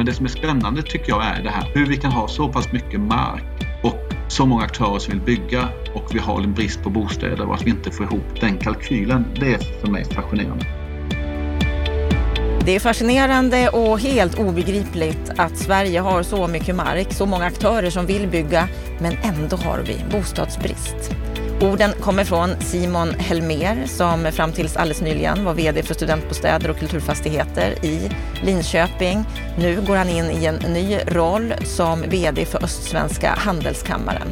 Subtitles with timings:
[0.00, 2.48] Men det som är spännande tycker jag är det här hur vi kan ha så
[2.48, 3.44] pass mycket mark
[3.82, 7.54] och så många aktörer som vill bygga och vi har en brist på bostäder och
[7.54, 9.24] att vi inte får ihop den kalkylen.
[9.40, 10.66] Det är för mig fascinerande.
[12.64, 17.90] Det är fascinerande och helt obegripligt att Sverige har så mycket mark, så många aktörer
[17.90, 18.68] som vill bygga,
[19.00, 21.29] men ändå har vi bostadsbrist.
[21.62, 26.78] Orden kommer från Simon Helmer som fram tills alldeles nyligen var VD för studentbostäder och
[26.78, 28.10] kulturfastigheter i
[28.42, 29.24] Linköping.
[29.58, 34.28] Nu går han in i en ny roll som VD för Östsvenska handelskammaren.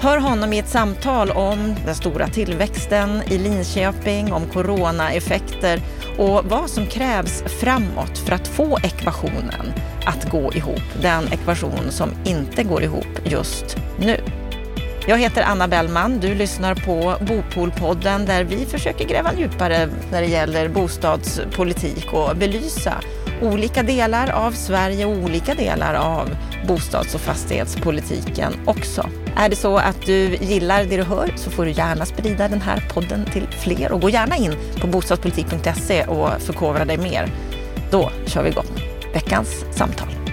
[0.00, 5.80] Hör honom i ett samtal om den stora tillväxten i Linköping, om coronaeffekter
[6.18, 9.72] och vad som krävs framåt för att få ekvationen
[10.04, 11.02] att gå ihop.
[11.02, 14.20] Den ekvation som inte går ihop just nu.
[15.08, 16.20] Jag heter Anna Bellman.
[16.20, 22.94] Du lyssnar på Bopolpodden där vi försöker gräva djupare när det gäller bostadspolitik och belysa
[23.42, 26.36] olika delar av Sverige och olika delar av
[26.68, 29.08] bostads och fastighetspolitiken också.
[29.36, 32.60] Är det så att du gillar det du hör så får du gärna sprida den
[32.60, 37.30] här podden till fler och gå gärna in på bostadspolitik.se och förkovra dig mer.
[37.90, 38.66] Då kör vi igång
[39.12, 40.25] veckans samtal.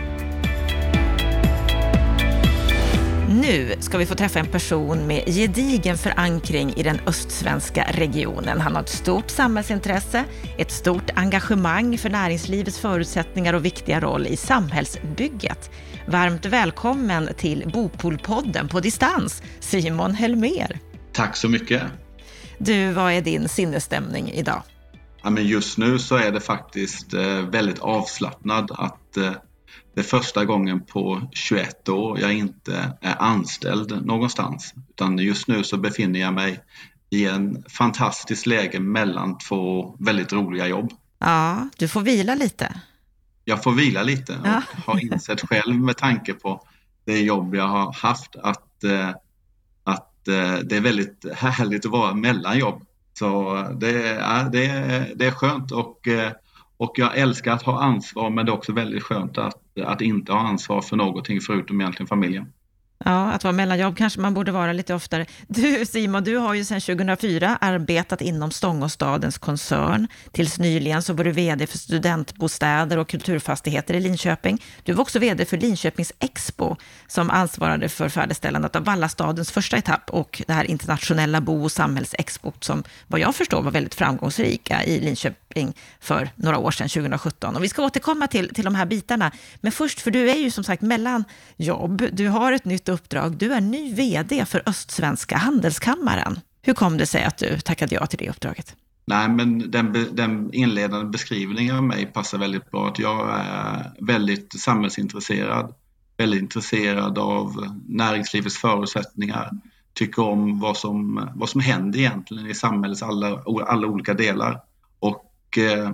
[3.42, 8.62] Nu ska vi få träffa en person med gedigen förankring i den östsvenska regionen.
[8.62, 10.24] Han har ett stort samhällsintresse,
[10.58, 15.72] ett stort engagemang för näringslivets förutsättningar och viktiga roll i samhällsbygget.
[16.08, 20.80] Varmt välkommen till Bopolpodden på distans, Simon Helmer.
[21.12, 21.82] Tack så mycket.
[22.58, 24.64] Du, vad är din sinnesstämning idag?
[25.24, 29.32] Ja, men just nu så är det faktiskt eh, väldigt avslappnad att eh,
[29.94, 34.74] det är första gången på 21 år jag inte är anställd någonstans.
[34.90, 36.60] Utan just nu så befinner jag mig
[37.10, 40.92] i en fantastiskt läge mellan två väldigt roliga jobb.
[41.20, 42.82] Ja, du får vila lite.
[43.46, 44.62] Jag får vila lite och ja.
[44.86, 46.68] har insett själv med tanke på
[47.06, 49.10] det jobb jag har haft att, eh,
[49.84, 52.86] att eh, det är väldigt härligt att vara mellan jobb.
[53.14, 56.32] Så det är, det är, det är skönt och, eh,
[56.78, 60.32] och jag älskar att ha ansvar men det är också väldigt skönt att att inte
[60.34, 62.54] ha ansvar för någonting förutom egentligen familjen.
[63.06, 65.26] Ja, att vara mellanjobb kanske man borde vara lite oftare.
[65.48, 70.08] Du Simon, du har ju sedan 2004 arbetat inom Stångåstadens koncern.
[70.32, 74.62] Tills nyligen så var du VD för studentbostäder och kulturfastigheter i Linköping.
[74.84, 76.76] Du var också VD för Linköpings Expo
[77.08, 82.52] som ansvarade för färdigställandet av Vallastadens första etapp och det här internationella bo och samhällsexpo
[82.60, 87.56] som vad jag förstår var väldigt framgångsrika eh, i Linköping för några år sedan, 2017.
[87.56, 89.32] Och vi ska återkomma till, till de här bitarna.
[89.62, 91.24] Men först, för du är ju som sagt mellan
[91.58, 92.08] jobb.
[92.12, 93.38] Du har ett nytt uppdrag.
[93.38, 96.40] Du är ny VD för Östsvenska handelskammaren.
[96.62, 98.76] Hur kom det sig att du tackade ja till det uppdraget?
[99.06, 102.88] Nej, men den, den inledande beskrivningen av mig passar väldigt bra.
[102.88, 105.74] Att jag är väldigt samhällsintresserad,
[106.18, 109.52] väldigt intresserad av näringslivets förutsättningar,
[109.94, 114.62] tycker om vad som, vad som händer egentligen i samhällets alla, alla olika delar.
[115.00, 115.92] Och eh,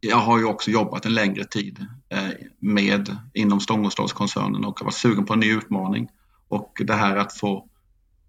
[0.00, 2.28] jag har ju också jobbat en längre tid eh,
[2.58, 6.08] med inom Stångåstadskoncernen och har varit sugen på en ny utmaning.
[6.48, 7.68] Och det här att få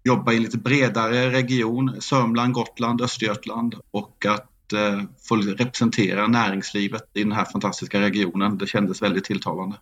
[0.04, 7.22] jobba i lite bredare region, Sörmland, Gotland, Östergötland och att eh, få representera näringslivet i
[7.22, 9.76] den här fantastiska regionen, det kändes väldigt tilltalande.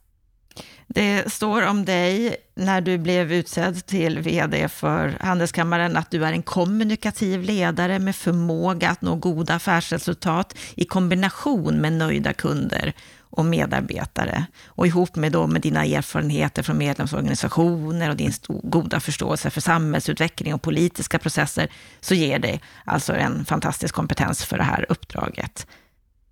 [0.87, 6.33] Det står om dig när du blev utsedd till VD för Handelskammaren att du är
[6.33, 12.93] en kommunikativ ledare med förmåga att nå goda affärsresultat i kombination med nöjda kunder
[13.35, 14.47] och medarbetare.
[14.67, 20.55] Och ihop med, då, med dina erfarenheter från medlemsorganisationer och din goda förståelse för samhällsutveckling
[20.55, 21.69] och politiska processer
[22.01, 25.67] så ger dig alltså en fantastisk kompetens för det här uppdraget.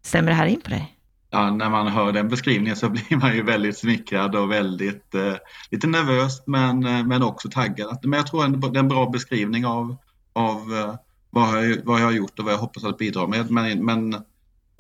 [0.03, 0.97] Stämmer det här in på dig?
[1.33, 5.35] ja, när man hör den beskrivningen så blir man ju väldigt smickrad och väldigt eh,
[5.71, 7.99] lite nervös men, eh, men också taggad.
[8.03, 9.97] Men jag tror det är en bra beskrivning av,
[10.33, 10.95] av eh,
[11.31, 13.51] vad, jag, vad jag har gjort och vad jag hoppas att bidra med.
[13.51, 14.17] Men, men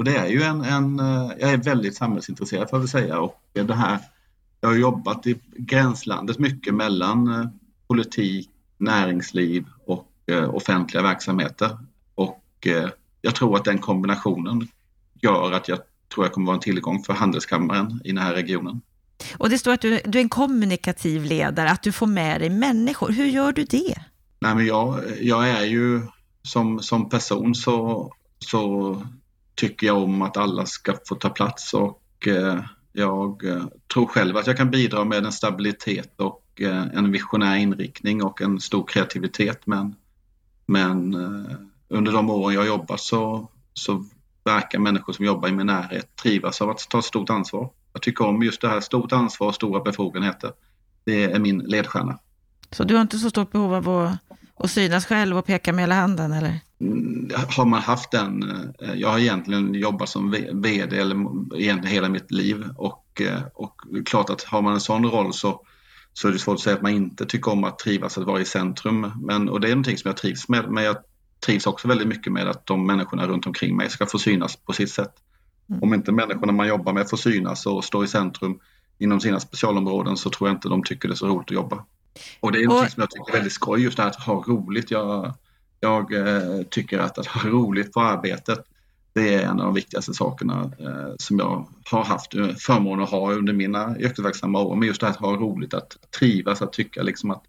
[0.02, 3.40] och det är ju en, en, eh, jag är väldigt samhällsintresserad får jag säga och
[3.52, 3.98] det här,
[4.60, 7.50] jag har jobbat i gränslandet mycket mellan
[7.86, 10.08] politik, näringsliv och
[10.48, 11.78] offentliga verksamheter.
[12.14, 12.68] Och
[13.20, 14.68] jag tror att den kombinationen
[15.20, 15.78] gör att jag
[16.14, 18.80] tror jag kommer vara en tillgång för handelskammaren i den här regionen.
[19.38, 22.50] Och det står att du, du är en kommunikativ ledare, att du får med dig
[22.50, 23.12] människor.
[23.12, 23.94] Hur gör du det?
[24.40, 26.00] Nej, men jag, jag är ju
[26.42, 28.96] som, som person så, så
[29.54, 32.60] tycker jag om att alla ska få ta plats och eh,
[32.92, 33.64] jag eh,
[33.94, 38.42] tror själv att jag kan bidra med en stabilitet och eh, en visionär inriktning och
[38.42, 39.66] en stor kreativitet.
[39.66, 39.94] Men,
[40.66, 41.14] men
[41.88, 44.04] under de åren jag jobbar så, så
[44.44, 47.70] verkar människor som jobbar i min närhet trivas av att ta stort ansvar.
[47.92, 50.52] Jag tycker om just det här, stort ansvar och stora befogenheter.
[51.04, 52.18] Det är min ledstjärna.
[52.70, 54.18] Så du har inte så stort behov av att,
[54.56, 56.60] att synas själv och peka med hela handen eller?
[57.56, 58.42] Har man haft den,
[58.80, 61.16] eh, jag har egentligen jobbat som VD eller
[61.56, 65.60] egentligen hela mitt liv och, eh, och klart att har man en sån roll så,
[66.12, 68.40] så är det svårt att säga att man inte tycker om att trivas att vara
[68.40, 69.12] i centrum.
[69.22, 70.96] Men, och det är någonting som jag trivs med, men jag
[71.46, 74.72] trivs också väldigt mycket med att de människorna runt omkring mig ska få synas på
[74.72, 75.12] sitt sätt.
[75.68, 75.82] Mm.
[75.82, 78.58] Om inte människorna man jobbar med får synas och stå i centrum
[78.98, 81.84] inom sina specialområden så tror jag inte de tycker det är så roligt att jobba.
[82.40, 84.44] Och det är något som jag tycker är väldigt skoj, just det här att ha
[84.46, 84.90] roligt.
[84.90, 85.34] Jag,
[85.82, 88.64] jag eh, tycker att, att ha roligt på arbetet,
[89.12, 93.32] det är en av de viktigaste sakerna eh, som jag har haft förmånen att ha
[93.32, 94.76] under mina yrkesverksamma år.
[94.76, 97.42] Men just det här att ha roligt, att trivas, att tycka liksom att,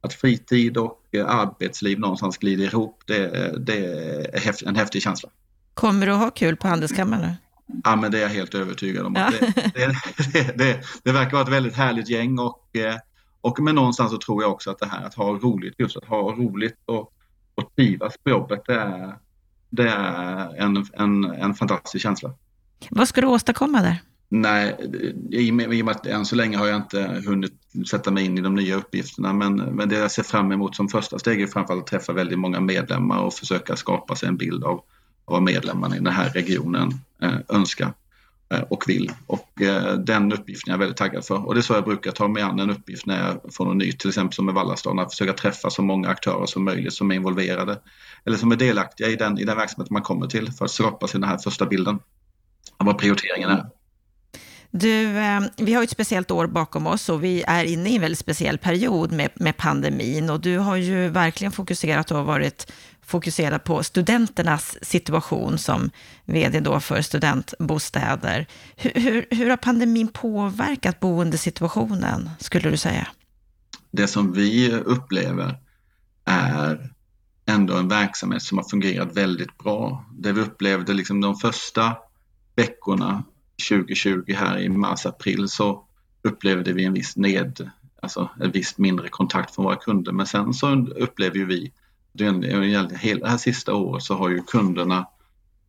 [0.00, 5.28] att fritid och eh, arbetsliv någonstans glider ihop, det, det är en häftig känsla.
[5.74, 7.34] Kommer du att ha kul på Handelskammaren nu?
[7.84, 9.14] Ja, men det är jag helt övertygad om.
[9.16, 9.30] Ja.
[9.74, 9.86] Det,
[10.32, 12.76] det, det, det, verkar vara ett väldigt härligt gäng och,
[13.40, 16.04] och men någonstans så tror jag också att det här att ha roligt, just att
[16.04, 17.12] ha roligt och,
[17.54, 19.14] och trivas på jobbet, det är,
[19.70, 22.32] det är en, en, en fantastisk känsla.
[22.90, 23.96] Vad ska du åstadkomma där?
[24.28, 24.76] Nej,
[25.30, 27.52] i och med att än så länge har jag inte hunnit
[27.90, 30.88] sätta mig in i de nya uppgifterna men, men det jag ser fram emot som
[30.88, 34.64] första steg är framförallt att träffa väldigt många medlemmar och försöka skapa sig en bild
[34.64, 34.80] av
[35.24, 37.92] vad medlemmarna i den här regionen eh, önskar
[38.52, 39.12] Eh, och vill.
[39.26, 41.46] Och eh, den uppgiften är jag väldigt taggad för.
[41.46, 43.76] Och det är så jag brukar ta mig an en uppgift när jag får något
[43.76, 47.10] nytt, till exempel som med Vallastaden, att försöka träffa så många aktörer som möjligt som
[47.10, 47.80] är involverade
[48.24, 51.08] eller som är delaktiga i den, i den verksamhet man kommer till för att skapa
[51.08, 51.98] sig den här första bilden
[52.76, 53.66] av vad prioriteringen är.
[54.74, 58.00] Du, ehm, vi har ett speciellt år bakom oss och vi är inne i en
[58.00, 62.72] väldigt speciell period med, med pandemin och du har ju verkligen fokuserat och varit
[63.02, 65.90] fokuserad på studenternas situation som
[66.24, 68.46] vd då för studentbostäder.
[68.76, 73.08] Hur, hur, hur har pandemin påverkat boendesituationen, skulle du säga?
[73.90, 75.56] Det som vi upplever
[76.24, 76.90] är
[77.46, 80.06] ändå en verksamhet som har fungerat väldigt bra.
[80.18, 81.96] Det vi upplevde liksom de första
[82.56, 83.24] veckorna
[83.68, 85.84] 2020 här i mars-april så
[86.22, 87.70] upplevde vi en viss ned,
[88.02, 90.12] alltså en viss mindre kontakt från våra kunder.
[90.12, 91.72] Men sen så upplever vi
[92.98, 95.06] hela det här sista året så har ju kunderna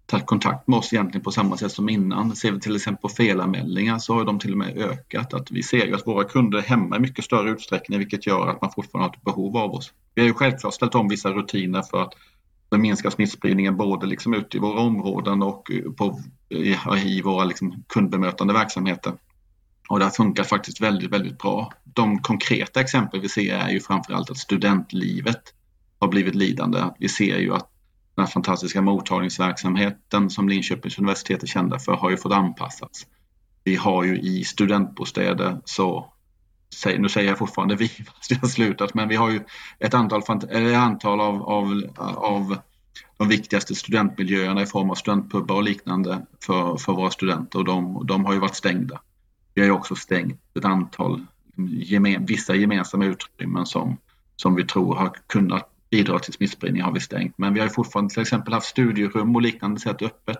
[0.05, 2.35] tagit kontakt med oss egentligen på samma sätt som innan.
[2.35, 5.33] Ser vi till exempel på felanmälningar så har de till och med ökat.
[5.33, 8.47] Att vi ser ju att våra kunder är hemma i mycket större utsträckning vilket gör
[8.47, 9.93] att man fortfarande har ett behov av oss.
[10.15, 12.13] Vi har ju självklart ställt om vissa rutiner för att
[12.77, 16.19] minska smittspridningen både liksom ute i våra områden och eh, på,
[16.49, 16.75] i,
[17.05, 19.13] i våra liksom kundbemötande verksamheter.
[19.89, 21.73] Och det har funkat faktiskt väldigt, väldigt bra.
[21.83, 25.41] De konkreta exempel vi ser är ju framförallt att studentlivet
[25.99, 26.83] har blivit lidande.
[26.99, 27.69] Vi ser ju att
[28.15, 33.07] den här fantastiska mottagningsverksamheten som Linköpings universitet är kända för har ju fått anpassas.
[33.63, 36.12] Vi har ju i studentbostäder så,
[36.97, 37.87] nu säger jag fortfarande vi
[38.17, 39.39] fast vi har slutat, men vi har ju
[39.79, 41.83] ett antal, ett antal av, av,
[42.15, 42.57] av
[43.17, 48.05] de viktigaste studentmiljöerna i form av studentpubbar och liknande för, för våra studenter och de,
[48.07, 49.01] de har ju varit stängda.
[49.53, 51.25] Vi har ju också stängt ett antal
[51.57, 53.97] gemen, vissa gemensamma utrymmen som,
[54.35, 57.37] som vi tror har kunnat bidra till smittspridning har vi stängt.
[57.37, 60.37] Men vi har fortfarande till exempel haft studierum och liknande sätt öppet.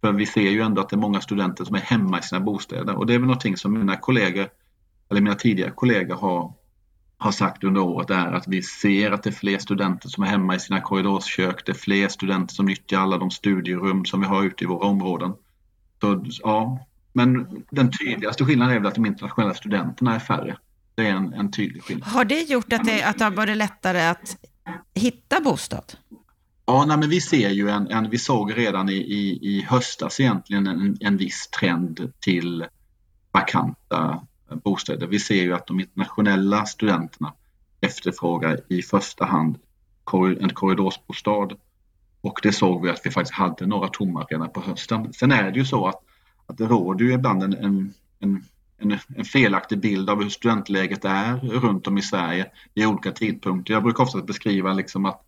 [0.00, 2.40] För vi ser ju ändå att det är många studenter som är hemma i sina
[2.40, 4.48] bostäder och det är väl någonting som mina kollegor,
[5.14, 6.52] eller mina tidigare kollegor har,
[7.18, 10.28] har sagt under året är att vi ser att det är fler studenter som är
[10.28, 11.66] hemma i sina korridorskök.
[11.66, 14.86] Det är fler studenter som nyttjar alla de studierum som vi har ute i våra
[14.86, 15.32] områden.
[16.00, 20.56] Så, ja, men den tydligaste skillnaden är väl att de internationella studenterna är färre.
[20.94, 22.08] Det är en, en tydlig skillnad.
[22.08, 24.36] Har det gjort att det, att det har varit lättare att
[24.94, 25.84] hitta bostad?
[26.66, 30.20] Ja, nej, men vi ser ju en, en vi såg redan i, i, i höstas
[30.20, 32.66] egentligen en, en viss trend till
[33.32, 35.06] vakanta bostäder.
[35.06, 37.32] Vi ser ju att de internationella studenterna
[37.80, 39.58] efterfrågar i första hand
[40.40, 41.48] en korridorsbostad
[42.20, 45.12] och det såg vi att vi faktiskt hade några tomma redan på hösten.
[45.12, 46.00] Sen är det ju så att,
[46.46, 48.44] att det råder ju ibland en, en, en
[49.16, 53.74] en, felaktig bild av hur studentläget är runt om i Sverige i olika tidpunkter.
[53.74, 55.22] Jag brukar ofta beskriva liksom att,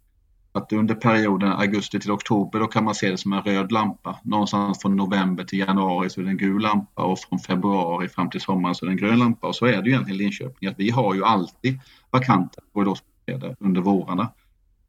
[0.57, 4.21] att under perioden augusti till oktober då kan man se det som en röd lampa.
[4.23, 8.31] Någonstans från november till januari så är det en gul lampa och från februari fram
[8.31, 9.47] till sommaren så är det en grön lampa.
[9.47, 13.57] Och så är det ju egentligen i Linköping att vi har ju alltid vakanta korridorsbostäder
[13.61, 14.29] under vårarna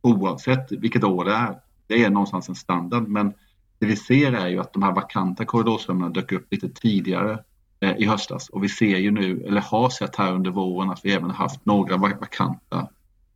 [0.01, 1.55] oavsett vilket år det är.
[1.87, 3.33] Det är någonstans en standard men
[3.79, 7.39] det vi ser är ju att de här vakanta korridorsrummen dök upp lite tidigare
[7.79, 11.05] Eh, i höstas och vi ser ju nu, eller har sett här under våren att
[11.05, 12.89] vi även haft några vakanta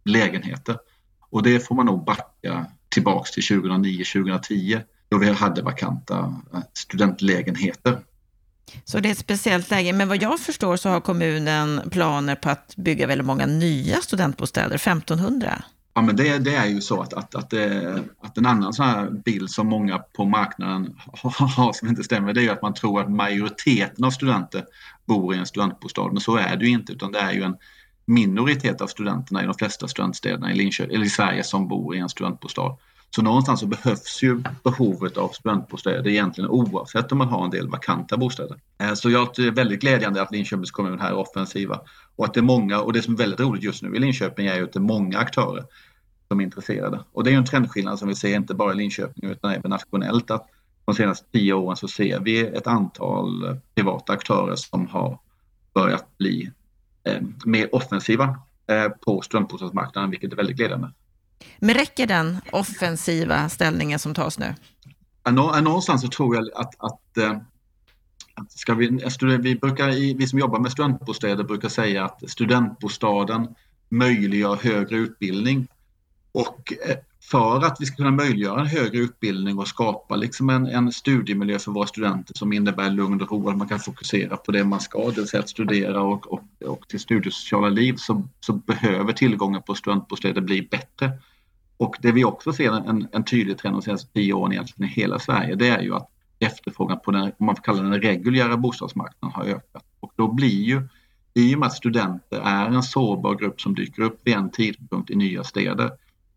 [0.04, 0.78] lägenheter.
[1.32, 8.00] Och det får man nog backa tillbaks till 2009-2010 då vi hade vakanta eh, studentlägenheter.
[8.86, 9.94] Så det är ett speciellt läge.
[9.94, 14.76] Men vad jag förstår så har kommunen planer på att bygga väldigt många nya studentbostäder,
[14.76, 15.64] 1500.
[15.94, 18.86] Ja, men det, det är ju så att, att, att, det, att en annan sån
[18.86, 20.96] här bild som många på marknaden
[21.56, 24.64] har som inte stämmer, det är ju att man tror att majoriteten av studenter
[25.06, 26.12] bor i en studentbostad.
[26.12, 27.56] Men så är det ju inte, utan det är ju en
[28.12, 32.00] minoritet av studenterna i de flesta studentstäderna i, Linköping, eller i Sverige som bor i
[32.00, 32.78] en studentbostad.
[33.16, 37.70] Så någonstans så behövs ju behovet av studentbostäder egentligen oavsett om man har en del
[37.70, 38.58] vakanta bostäder.
[38.78, 41.80] Eh, så jag tycker det är väldigt glädjande att Linköpings kommun här är offensiva
[42.16, 44.48] och att det är många och det som är väldigt roligt just nu i Linköping
[44.48, 45.64] är ju att det är många aktörer
[46.28, 47.00] som är intresserade.
[47.14, 49.70] Och det är ju en trendskillnad som vi ser inte bara i Linköping utan även
[49.70, 50.48] nationellt att
[50.86, 55.20] de senaste tio åren så ser vi ett antal privata aktörer som har
[55.74, 56.52] börjat bli
[57.46, 60.92] mer offensiva eh, på studentbostadsmarknaden, vilket är väldigt glädjande.
[61.60, 64.56] Men räcker den offensiva ställningen som tas nu?
[65.32, 67.38] Någonstans så tror jag att, att, eh,
[68.34, 69.00] att ska vi,
[69.42, 73.56] vi, brukar, vi som jobbar med studentbostäder brukar säga att studentbostaden
[73.90, 75.68] möjliggör högre utbildning.
[76.32, 76.96] Och eh,
[77.32, 81.60] för att vi ska kunna möjliggöra en högre utbildning och skapa liksom en, en studiemiljö
[81.60, 84.80] för våra studenter som innebär lugn och ro, att man kan fokusera på det man
[84.80, 89.14] ska, det vill säga att studera och, och, och till studiesociala liv, så, så behöver
[89.14, 91.12] tillgången på studentbostäder bli bättre.
[91.78, 94.94] Och det vi också ser en, en tydlig trend de senaste tio åren egentligen i
[94.94, 96.08] hela Sverige, det är ju att
[96.40, 99.84] efterfrågan på den, om man får kalla den reguljära bostadsmarknaden har ökat.
[100.00, 100.82] Och då blir ju,
[101.34, 105.10] i och med att studenter är en sårbar grupp som dyker upp vid en tidpunkt
[105.10, 105.92] i nya städer,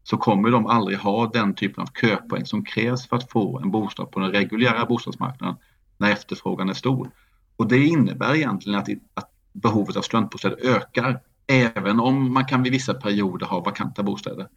[0.05, 3.71] så kommer de aldrig ha den typen av köpoäng som krävs för att få en
[3.71, 5.57] bostad på den reguljära bostadsmarknaden
[5.97, 7.11] när efterfrågan är stor.
[7.57, 12.73] Och det innebär egentligen att, att behovet av studentbostäder ökar, även om man kan vid
[12.73, 14.49] vissa perioder ha vakanta bostäder.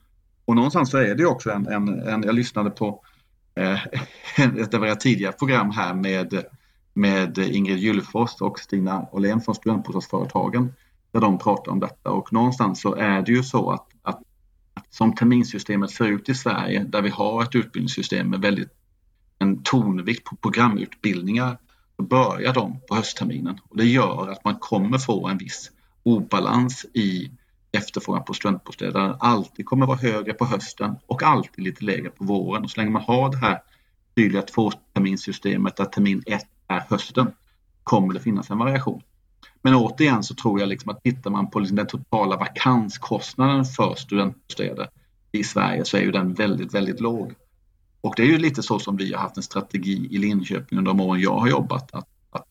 [0.46, 3.02] Och någonstans så är det också en, en, en jag lyssnade på
[3.56, 3.80] eh,
[4.62, 6.44] ett av era tidigare program här med,
[6.94, 10.74] med Ingrid Gyllfors och Stina Åhlén från Studentbostadsföretagen
[11.12, 13.88] där de pratar om detta och någonstans så är det ju så att
[14.98, 18.70] som terminsystemet ser ut i Sverige där vi har ett utbildningssystem med väldigt
[19.40, 21.58] en tonvikt på programutbildningar
[21.96, 25.72] så börjar de på höstterminen och det gör att man kommer få en viss
[26.04, 27.32] obalans i
[27.72, 32.64] efterfrågan på studentbostäder alltid kommer vara högre på hösten och alltid lite lägre på våren.
[32.64, 33.62] Och så länge man har det här
[34.16, 37.32] tydliga tvåterminssystemet där termin ett är hösten
[37.84, 39.02] kommer det finnas en variation.
[39.68, 43.96] Men återigen så tror jag liksom att tittar man på liksom den totala vakanskostnaden för
[43.96, 44.90] studentbostäder
[45.32, 47.34] i Sverige så är ju den väldigt, väldigt låg.
[48.02, 50.94] Och det är ju lite så som vi har haft en strategi i Linköping under
[50.94, 51.94] de åren jag har jobbat.
[51.94, 52.46] Att, att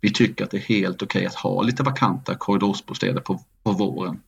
[0.00, 3.72] vi tycker att det är helt okej okay att ha lite vakanta korridorsbostäder på, på
[3.72, 4.20] våren.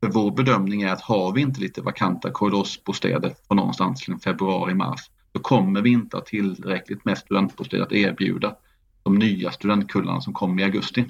[0.00, 4.74] För vår bedömning är att har vi inte lite vakanta korridorsbostäder på någonstans i februari,
[4.74, 8.56] mars, då kommer vi inte ha tillräckligt med studentbostäder att erbjuda
[9.02, 11.04] de nya studentkullarna som kommer i augusti.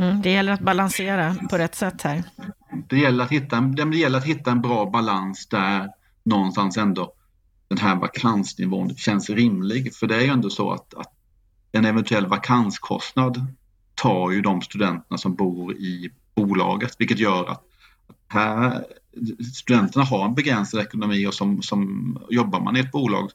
[0.00, 2.22] Mm, det gäller att balansera på rätt sätt här.
[2.88, 5.88] Det gäller att hitta en, det gäller att hitta en bra balans där
[6.22, 7.12] någonstans ändå
[7.68, 9.94] den här vakansnivån känns rimlig.
[9.94, 11.12] För det är ju ändå så att, att
[11.72, 13.46] en eventuell vakanskostnad
[13.94, 17.62] tar ju de studenterna som bor i bolaget, vilket gör att
[18.28, 18.84] här,
[19.54, 23.30] studenterna har en begränsad ekonomi och som, som jobbar man i ett bolag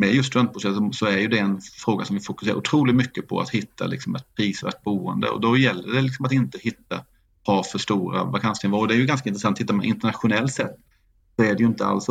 [0.00, 3.40] med just studentbostäder så är ju det en fråga som vi fokuserar otroligt mycket på
[3.40, 7.04] att hitta liksom ett prisvärt boende och då gäller det liksom att inte hitta
[7.46, 8.88] ha för stora vakansnivåer.
[8.88, 10.76] Det är ju ganska intressant, tittar man internationellt sett
[11.36, 12.06] så är det ju inte alls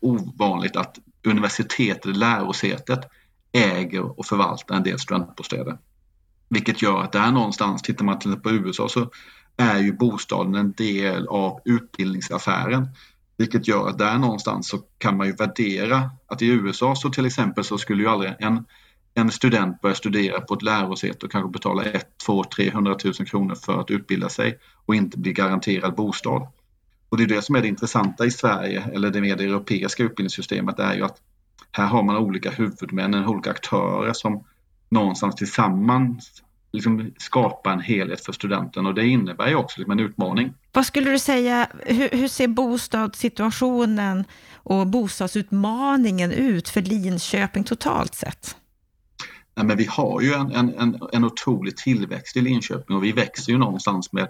[0.00, 3.00] ovanligt att universitetet, lärosätet
[3.52, 5.78] äger och förvaltar en del studentbostäder.
[6.48, 9.10] Vilket gör att där någonstans, tittar man till exempel på USA så
[9.56, 12.88] är ju bostaden en del av utbildningsaffären.
[13.42, 17.26] Vilket gör att där någonstans så kan man ju värdera att i USA så till
[17.26, 18.64] exempel så skulle ju aldrig en,
[19.14, 23.54] en student börja studera på ett lärosäte och kanske betala 1, 2, 300 000 kronor
[23.54, 26.46] för att utbilda sig och inte bli garanterad bostad.
[27.08, 30.02] Och det är det som är det intressanta i Sverige, eller det mer det europeiska
[30.02, 31.16] utbildningssystemet, är ju att
[31.72, 34.44] här har man olika huvudmän, olika aktörer som
[34.88, 36.42] någonstans tillsammans
[36.72, 40.54] liksom skapa en helhet för studenten och det innebär ju också liksom en utmaning.
[40.72, 44.24] Vad skulle du säga, hur, hur ser bostadssituationen
[44.54, 48.56] och bostadsutmaningen ut för Linköping totalt sett?
[49.54, 53.12] Nej, men vi har ju en, en, en, en otrolig tillväxt i Linköping och vi
[53.12, 54.28] växer ju någonstans med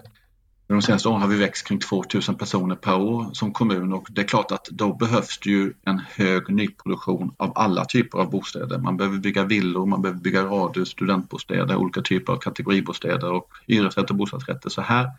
[0.67, 4.21] de senaste åren har vi växt kring 2000 personer per år som kommun och det
[4.21, 8.77] är klart att då behövs det ju en hög nyproduktion av alla typer av bostäder.
[8.77, 14.11] Man behöver bygga villor, man behöver bygga radhus, studentbostäder, olika typer av kategoribostäder och hyresrätter
[14.11, 14.69] och bostadsrätter.
[14.69, 15.09] Så här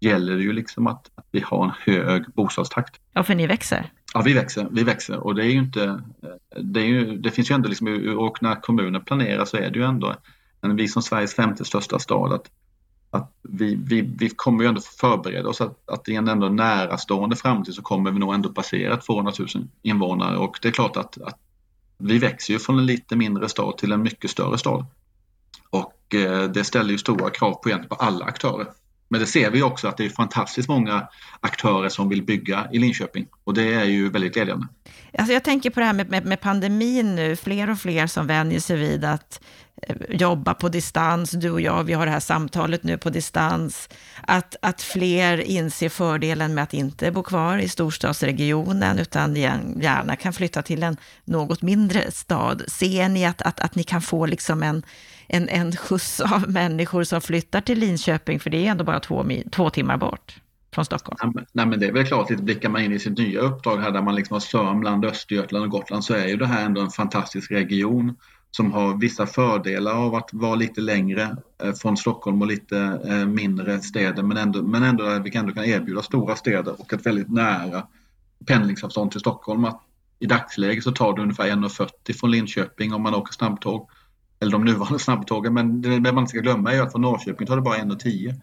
[0.00, 3.00] gäller det ju liksom att, att vi har en hög bostadstakt.
[3.12, 3.92] Ja, för ni växer.
[4.14, 6.02] Ja, vi växer, vi växer och det är ju inte,
[6.60, 9.78] det, är ju, det finns ju ändå liksom, och när kommunen planerar så är det
[9.78, 10.14] ju ändå
[10.60, 12.50] men vi som Sveriges femte största stad, att,
[13.10, 17.36] att vi, vi, vi kommer ju ändå förbereda oss att, att i en ändå närastående
[17.36, 19.48] framtid så kommer vi nog ändå passera 200 000
[19.82, 21.38] invånare och det är klart att, att
[21.98, 24.86] vi växer ju från en lite mindre stad till en mycket större stad.
[25.70, 28.66] Och eh, det ställer ju stora krav på, på alla aktörer.
[29.10, 31.08] Men det ser vi också att det är fantastiskt många
[31.40, 34.66] aktörer som vill bygga i Linköping och det är ju väldigt glädjande.
[35.18, 38.26] Alltså jag tänker på det här med, med, med pandemin nu, fler och fler som
[38.26, 39.40] vänjer sig vid att
[39.82, 41.30] eh, jobba på distans.
[41.30, 43.88] Du och jag, vi har det här samtalet nu på distans.
[44.22, 50.32] Att, att fler inser fördelen med att inte bo kvar i storstadsregionen, utan gärna kan
[50.32, 52.62] flytta till en något mindre stad.
[52.68, 54.82] Ser ni att, att, att ni kan få liksom en,
[55.32, 59.26] en, en skjuts av människor som flyttar till Linköping, för det är ändå bara två,
[59.52, 60.40] två timmar bort
[60.74, 61.16] från Stockholm?
[61.22, 63.40] Nej men, nej, men det är väl klart, lite blickar man in i sitt nya
[63.40, 66.64] uppdrag här där man liksom har Sörmland, Östergötland och Gotland så är ju det här
[66.64, 68.16] ändå en fantastisk region
[68.50, 73.26] som har vissa fördelar av att vara lite längre eh, från Stockholm och lite eh,
[73.26, 77.06] mindre städer men ändå, men ändå där vi ändå kan erbjuda stora städer och ett
[77.06, 77.86] väldigt nära
[78.46, 79.64] pendlingsavstånd till Stockholm.
[79.64, 79.82] Att
[80.18, 83.90] I dagsläget så tar det ungefär 1,40 från Linköping om man åker snabbtåg
[84.40, 85.54] eller de nuvarande snabbtågen.
[85.54, 88.34] Men det man inte ska glömma är att från Norrköping tar det bara 1,10.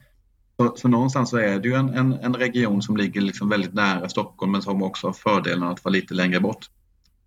[0.57, 3.73] Så, så någonstans så är det ju en, en, en region som ligger liksom väldigt
[3.73, 6.65] nära Stockholm men som också har fördelen att vara lite längre bort.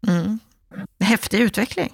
[0.09, 0.39] Mm.
[1.01, 1.89] Häftig utveckling.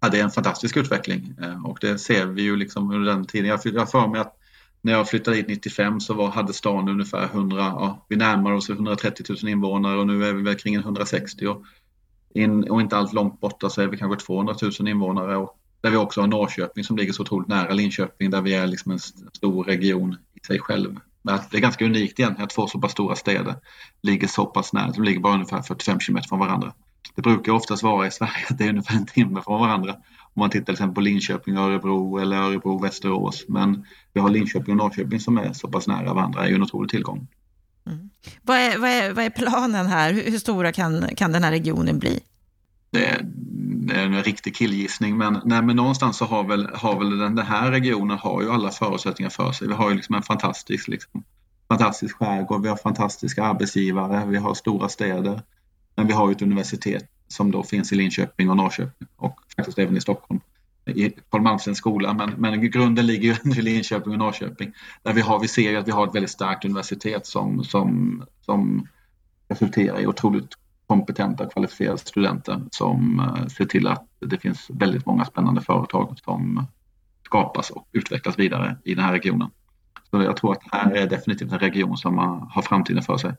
[0.00, 3.26] Ja, det är en fantastisk utveckling eh, och det ser vi ju liksom under den
[3.26, 3.46] tiden.
[3.46, 4.36] Jag har för mig att
[4.82, 8.70] när jag flyttade hit 95 så var, hade stan ungefär 100, ja, vi närmar oss
[8.70, 11.62] 130 000 invånare och nu är vi väl kring 160 och,
[12.34, 15.90] in, och inte allt långt borta så är vi kanske 200 000 invånare och där
[15.90, 18.98] vi också har Norrköping som ligger så otroligt nära Linköping där vi är liksom en
[19.32, 21.00] stor region i sig själv.
[21.22, 23.54] Men det är ganska unikt egentligen att två så pass stora städer
[24.02, 24.90] ligger så pass nära.
[24.90, 26.72] De ligger bara ungefär 45 kilometer från varandra.
[27.14, 29.92] Det brukar oftast vara i Sverige att det är ungefär en timme från varandra.
[30.34, 33.44] Om man tittar till exempel på Linköping och Örebro eller Örebro Västerås.
[33.48, 36.40] Men vi har Linköping och Norrköping som är så pass nära varandra.
[36.40, 37.26] Det är ju en otrolig tillgång.
[37.86, 38.10] Mm.
[38.42, 40.12] Vad, är, vad, är, vad är planen här?
[40.12, 42.20] Hur, hur stora kan, kan den här regionen bli?
[42.90, 43.24] Det,
[43.86, 47.34] det är en riktig killgissning men, nej, men någonstans så har väl, har väl den,
[47.34, 49.68] den här regionen har ju alla förutsättningar för sig.
[49.68, 51.24] Vi har ju liksom en fantastisk, liksom,
[51.68, 55.42] fantastisk skärgård, vi har fantastiska arbetsgivare, vi har stora städer.
[55.96, 59.78] Men vi har ju ett universitet som då finns i Linköping och Norrköping och faktiskt
[59.78, 60.40] även i Stockholm.
[60.86, 64.72] I Carl Malmstens skola, men, men grunden ligger ju i Linköping och Norrköping.
[65.02, 68.22] Där vi, har, vi ser ju att vi har ett väldigt starkt universitet som, som,
[68.40, 68.88] som
[69.48, 70.54] resulterar i otroligt
[70.86, 76.66] kompetenta, kvalificerade studenter som eh, ser till att det finns väldigt många spännande företag som
[77.24, 79.50] skapas och utvecklas vidare i den här regionen.
[80.10, 82.18] Så jag tror att det här är definitivt en region som
[82.50, 83.32] har framtiden för sig.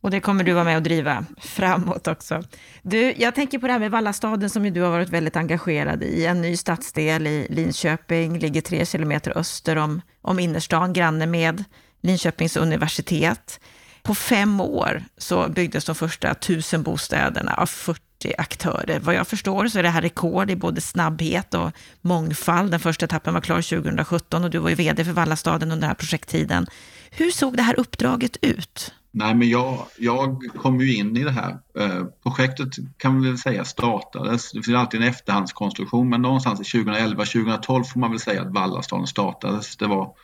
[0.00, 2.42] Och det kommer du vara med och driva framåt också.
[2.82, 6.02] Du, jag tänker på det här med Vallastaden som ju du har varit väldigt engagerad
[6.02, 6.26] i.
[6.26, 11.64] En ny stadsdel i Linköping, ligger tre kilometer öster om, om innerstan, granne med
[12.00, 13.60] Linköpings universitet.
[14.02, 18.02] På fem år så byggdes de första tusen bostäderna av 40
[18.38, 19.00] aktörer.
[19.00, 22.70] Vad jag förstår så är det här rekord i både snabbhet och mångfald.
[22.70, 25.88] Den första etappen var klar 2017 och du var ju vd för Vallastaden under den
[25.88, 26.66] här projekttiden.
[27.10, 28.94] Hur såg det här uppdraget ut?
[29.14, 31.58] Nej, men jag, jag kom ju in i det här.
[31.78, 34.52] Eh, projektet kan man väl säga startades.
[34.52, 39.06] Det finns alltid en efterhandskonstruktion, men någonstans i 2011-2012 får man väl säga att Vallastaden
[39.06, 39.76] startades.
[39.76, 40.14] Det var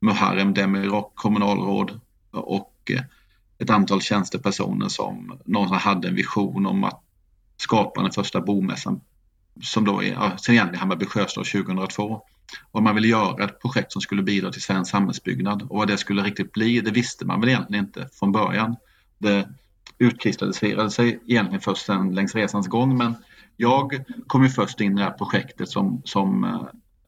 [0.00, 3.00] Muharrem Demirok, kommunalråd och eh,
[3.58, 7.02] ett antal tjänstepersoner som någonstans hade en vision om att
[7.56, 9.00] skapa den första bomässan
[9.62, 12.22] som då är, ja, sen egentligen Hammarby Sjöstad 2002.
[12.70, 15.96] Och man ville göra ett projekt som skulle bidra till svensk samhällsbyggnad och vad det
[15.96, 18.76] skulle riktigt bli, det visste man väl egentligen inte från början.
[19.18, 19.48] Det
[19.98, 23.14] utkristalliserade sig egentligen först sen längs resans gång men
[23.56, 26.54] jag kom ju först in i det här projektet som, som eh,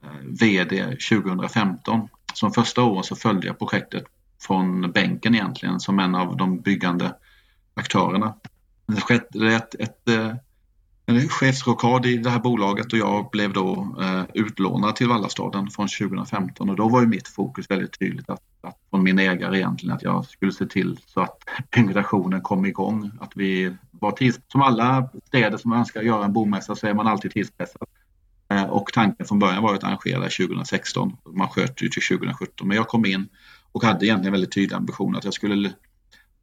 [0.03, 2.09] eh VD 2015.
[2.35, 4.05] Som första året så följde jag projektet
[4.41, 7.15] från bänken egentligen som en av de byggande
[7.75, 8.35] aktörerna.
[8.87, 10.09] Det skedde ett, ett,
[11.09, 15.89] en chefsrockad i det här bolaget och jag blev då eh, utlånad till Vallastaden från
[15.89, 19.97] 2015 och då var ju mitt fokus väldigt tydligt att, att från min ägare egentligen
[19.97, 21.39] att jag skulle se till så att
[21.77, 23.11] byggnationen kom igång.
[23.21, 27.07] Att vi var tids, som alla städer som önskar göra en bomässa så är man
[27.07, 27.89] alltid tidspressad.
[28.49, 31.17] Eh, och tanken från början var att arrangera 2016.
[31.27, 33.29] Man sköt ju till 2017 men jag kom in
[33.79, 35.73] och hade egentligen väldigt tydlig ambition att jag skulle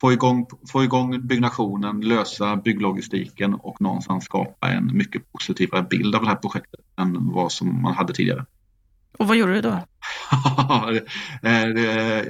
[0.01, 6.21] få igång, få igång byggnationen, lösa bygglogistiken och någonstans skapa en mycket positivare bild av
[6.21, 8.45] det här projektet än vad som man hade tidigare.
[9.17, 9.69] Och vad gjorde du då?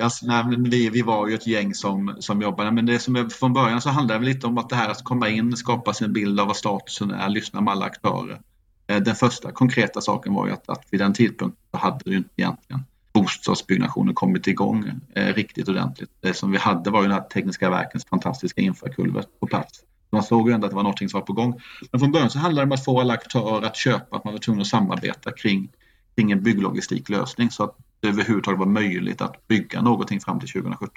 [0.02, 3.30] alltså, nej, vi, vi var ju ett gäng som, som jobbade, men det som är,
[3.30, 6.14] från början så handlade det lite om att det här att komma in, skapa sin
[6.14, 8.40] bild av vad statusen är, lyssna med alla aktörer
[8.88, 12.18] Eh, den första konkreta saken var ju att, att vid den tidpunkten hade det ju
[12.18, 12.84] inte egentligen
[13.16, 16.10] bostadsbyggnationen kommit igång eh, riktigt ordentligt.
[16.22, 19.80] Det som vi hade var ju den här Tekniska verkens fantastiska infrakulvert på plats.
[20.12, 21.62] Man såg ju ändå att det var någonting som var på gång.
[21.92, 24.34] Men från början så handlade det om att få alla aktörer att köpa, att man
[24.34, 25.70] var tvungen att samarbeta kring,
[26.16, 30.90] kring en bygglogistiklösning så att det överhuvudtaget var möjligt att bygga någonting fram till 2017.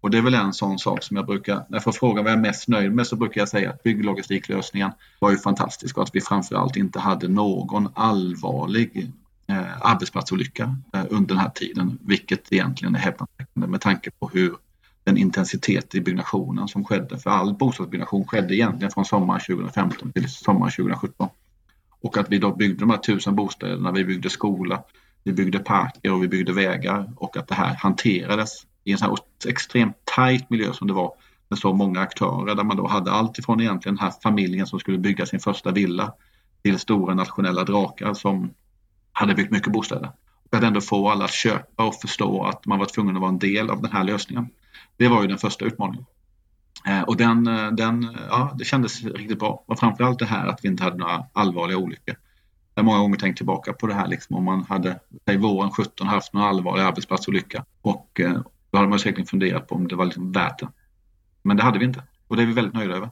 [0.00, 2.32] Och det är väl en sån sak som jag brukar, när jag får frågan vad
[2.32, 6.02] jag är mest nöjd med så brukar jag säga att bygglogistiklösningen var ju fantastisk och
[6.02, 9.12] att vi framförallt inte hade någon allvarlig
[9.46, 14.56] eh, arbetsplatsolycka eh, under den här tiden, vilket egentligen är häpnadsväckande med tanke på hur
[15.04, 20.28] den intensitet i byggnationen som skedde, för all bostadsbyggnation skedde egentligen från sommaren 2015 till
[20.28, 21.28] sommaren 2017.
[22.00, 24.82] Och att vi då byggde de här tusen bostäderna, vi byggde skola,
[25.24, 29.04] vi byggde parker och vi byggde vägar och att det här hanterades i en så
[29.04, 29.14] här
[29.48, 31.12] extremt tajt miljö som det var
[31.48, 34.80] med så många aktörer där man då hade allt ifrån egentligen den här familjen som
[34.80, 36.12] skulle bygga sin första villa
[36.62, 38.50] till stora nationella drakar som
[39.14, 40.12] hade byggt mycket bostäder.
[40.50, 43.32] Och att ändå få alla att köpa och förstå att man var tvungen att vara
[43.32, 44.48] en del av den här lösningen.
[44.96, 46.06] Det var ju den första utmaningen.
[46.86, 49.64] Eh, och den, eh, den, ja, det kändes riktigt bra.
[49.66, 52.16] Och framförallt det här att vi inte hade några allvarliga olyckor.
[52.74, 55.00] Jag har många gånger tänkt tillbaka på det här liksom, om man hade
[55.30, 59.74] i våren 17 haft någon allvarlig arbetsplatsolycka och eh, då hade man säkert funderat på
[59.74, 60.68] om det var liksom värt det.
[61.42, 63.10] Men det hade vi inte och det är vi väldigt nöjda över.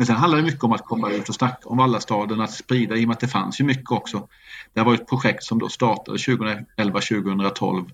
[0.00, 2.96] Men sen handlar det mycket om att komma ut och snacka om Vallastaden, att sprida
[2.96, 4.28] i och med att det fanns ju mycket också.
[4.72, 7.90] Det var ett projekt som då startade 2011-2012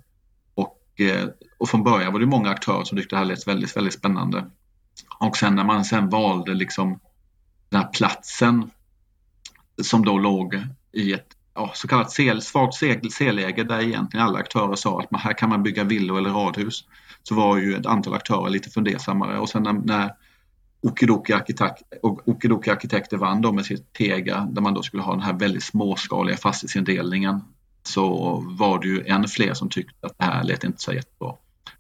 [0.55, 3.77] och, eh, och från början var det många aktörer som tyckte det här lät väldigt,
[3.77, 4.51] väldigt spännande.
[5.19, 7.01] Och sen när man sen valde liksom
[7.69, 8.71] den här platsen
[9.83, 12.75] som då låg i ett ja, så kallat sel, svagt
[13.13, 16.85] C-läge där egentligen alla aktörer sa att man, här kan man bygga villor eller radhus.
[17.23, 20.13] Så var ju ett antal aktörer lite fundersammare och sen när, när
[20.87, 25.23] Okidoki, arkitekt, Okidoki arkitekter vann då med sitt Tega där man då skulle ha den
[25.23, 27.41] här väldigt småskaliga fastighetsindelningen
[27.83, 31.35] så var det ju ännu fler som tyckte att det här lät inte så jättebra.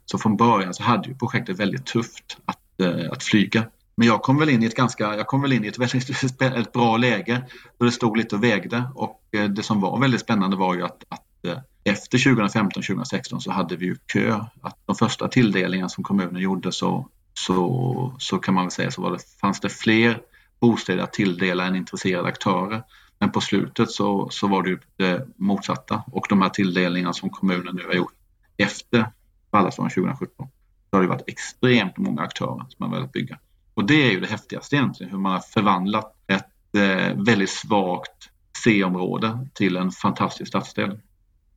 [0.04, 3.64] Så från början så hade ju projektet väldigt tufft att, eh, att flyga.
[3.94, 6.40] Men jag kom väl in i ett ganska, jag kom väl in i ett väldigt
[6.42, 7.42] ett bra läge
[7.78, 10.82] då det stod lite och vägde och eh, det som var väldigt spännande var ju
[10.82, 14.40] att, att eh, efter 2015-2016 så hade vi ju kö.
[14.60, 19.02] Att de första tilldelningarna som kommunen gjorde så, så, så kan man väl säga så
[19.02, 20.20] var det, fanns det fler
[20.60, 22.82] bostäder att tilldela än intresserade aktörer.
[23.18, 27.30] Men på slutet så, så var det ju det motsatta och de här tilldelningarna som
[27.30, 28.12] kommunen nu har gjort
[28.56, 29.06] efter
[29.50, 30.48] Vallastaden 2017
[30.90, 33.38] så har det varit extremt många aktörer som har velat bygga.
[33.74, 38.30] Och det är ju det häftigaste egentligen, hur man har förvandlat ett eh, väldigt svagt
[38.64, 41.00] C-område till en fantastisk stadsdel.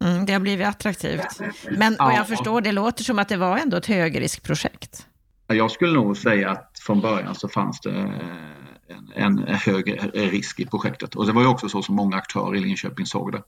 [0.03, 1.39] Mm, det har blivit attraktivt.
[1.77, 5.05] Men vad jag förstår, det låter som att det var ändå ett högriskprojekt.
[5.53, 10.59] Jag skulle nog säga att från början så fanns det eh, en, en hög risk
[10.59, 11.15] i projektet.
[11.15, 13.43] Och det var ju också så som många aktörer i Linköping såg det.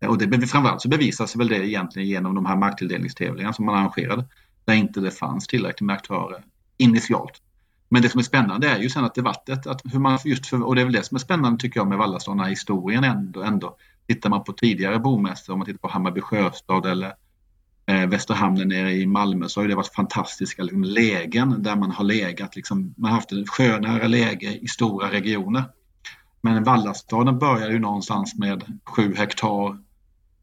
[0.00, 3.74] Eh, och det, framförallt så bevisas väl det egentligen genom de här marktilldelningstävlingarna som man
[3.74, 4.24] arrangerade.
[4.64, 6.44] Där inte det fanns tillräckligt med aktörer
[6.76, 7.40] initialt.
[7.88, 10.46] Men det som är spännande är ju sen att det vattnet, att hur man just
[10.46, 13.42] för, och det är väl det som är spännande tycker jag med Vallastaden, historien ändå,
[13.42, 13.76] ändå.
[14.06, 17.14] Tittar man på tidigare bomässor, om man tittar på Hammarby sjöstad eller
[17.86, 22.04] eh, Västerhamnen nere i Malmö så har det varit fantastiska liksom, lägen där man har
[22.04, 25.64] legat, liksom, man har haft ett sjönära läge i stora regioner.
[26.40, 29.78] Men Vallastaden börjar ju någonstans med sju hektar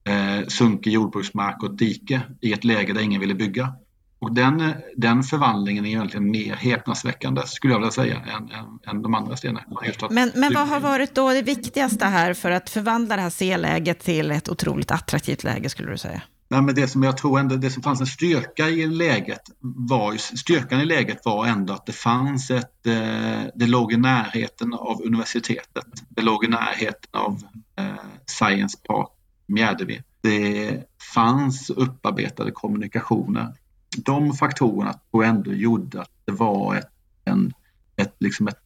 [0.03, 3.73] eh, sunkig jordbruksmark och dike i ett läge där ingen ville bygga.
[4.19, 9.01] Och den, den förvandlingen är egentligen mer häpnadsväckande skulle jag vilja säga än, än, än
[9.01, 9.65] de andra stenarna.
[10.09, 13.99] Men, men vad har varit då det viktigaste här för att förvandla det här C-läget
[13.99, 16.21] till ett otroligt attraktivt läge skulle du säga?
[16.51, 20.17] Nej, men det som jag tror ändå, det som fanns en styrka i läget var,
[20.17, 25.01] styrkan i läget var ändå att det fanns ett, eh, det låg i närheten av
[25.01, 25.85] universitetet.
[26.09, 27.41] Det låg i närheten av
[27.75, 27.85] eh,
[28.25, 29.09] Science Park
[29.47, 30.01] Mjärdevi.
[30.21, 30.83] Det
[31.13, 33.53] fanns upparbetade kommunikationer
[33.97, 36.89] de faktorerna tror jag ändå gjorde att det var ett,
[37.25, 37.53] en,
[37.95, 38.61] ett, liksom ett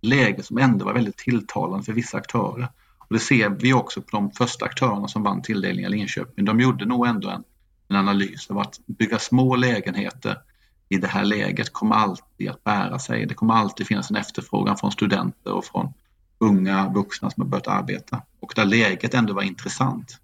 [0.00, 2.68] läge som ändå var väldigt tilltalande för vissa aktörer.
[3.08, 6.44] Och det ser vi också på de första aktörerna som vann tilldelningen i Linköping.
[6.44, 7.44] De gjorde nog ändå en,
[7.88, 10.38] en analys av att bygga små lägenheter
[10.88, 13.26] i det här läget kommer alltid att bära sig.
[13.26, 15.92] Det kommer alltid finnas en efterfrågan från studenter och från
[16.38, 18.22] unga vuxna som har börjat arbeta.
[18.40, 20.20] Och där läget ändå var intressant.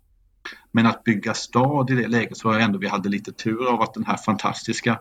[0.71, 3.83] Men att bygga stad i det läget så var ändå vi hade lite tur av
[3.83, 4.99] att den här fantastiska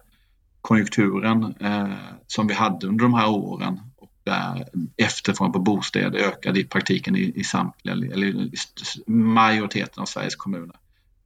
[0.62, 1.94] konjunkturen eh,
[2.28, 3.80] som vi hade under de här åren
[4.24, 8.52] där efterfrågan på bostäder ökade i praktiken i, i samtliga, eller i
[9.08, 10.76] majoriteten av Sveriges kommuner.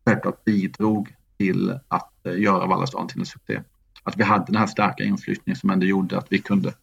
[0.06, 3.62] Självklart bidrog till att eh, göra Vallastaden till en succé.
[4.04, 6.74] Att vi hade den här starka inflyttningen som ändå gjorde att vi kunde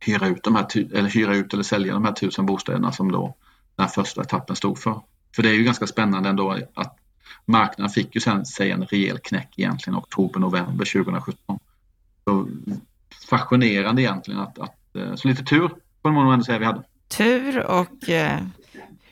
[0.00, 3.36] hyra ut, de här, eller hyra ut eller sälja de här tusen bostäderna som då
[3.76, 5.00] den första etappen stod för.
[5.34, 6.98] För det är ju ganska spännande ändå att
[7.44, 11.58] marknaden fick ju sen sig en rejäl knäck egentligen oktober-november 2017.
[12.24, 12.48] Så
[13.30, 14.74] fascinerande egentligen att, att
[15.16, 15.70] så lite tur
[16.02, 16.82] får man nog ändå säga vi hade.
[17.08, 18.40] Tur och eh,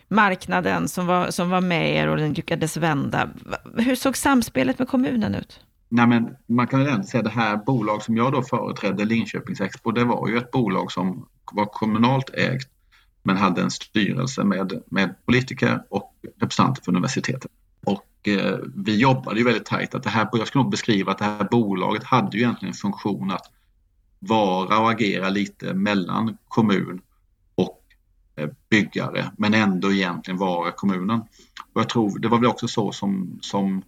[0.09, 3.29] marknaden som var, som var med er och den lyckades vända.
[3.77, 5.61] Hur såg samspelet med kommunen ut?
[5.89, 9.61] Nej, men man kan väl ändå säga det här bolag som jag då företrädde, Linköpings
[9.61, 12.71] Expo, det var ju ett bolag som var kommunalt ägt
[13.23, 17.51] men hade en styrelse med, med politiker och representanter för universitetet.
[17.85, 19.95] Och eh, vi jobbade ju väldigt tajt.
[19.95, 22.77] Att det här, jag skulle nog beskriva att det här bolaget hade ju egentligen en
[22.77, 23.51] funktion att
[24.27, 27.01] vara och agera lite mellan kommun
[27.55, 27.83] och
[28.37, 31.21] eh, byggare men ändå egentligen vara kommunen.
[31.73, 33.83] Och jag tror det var väl också så som, som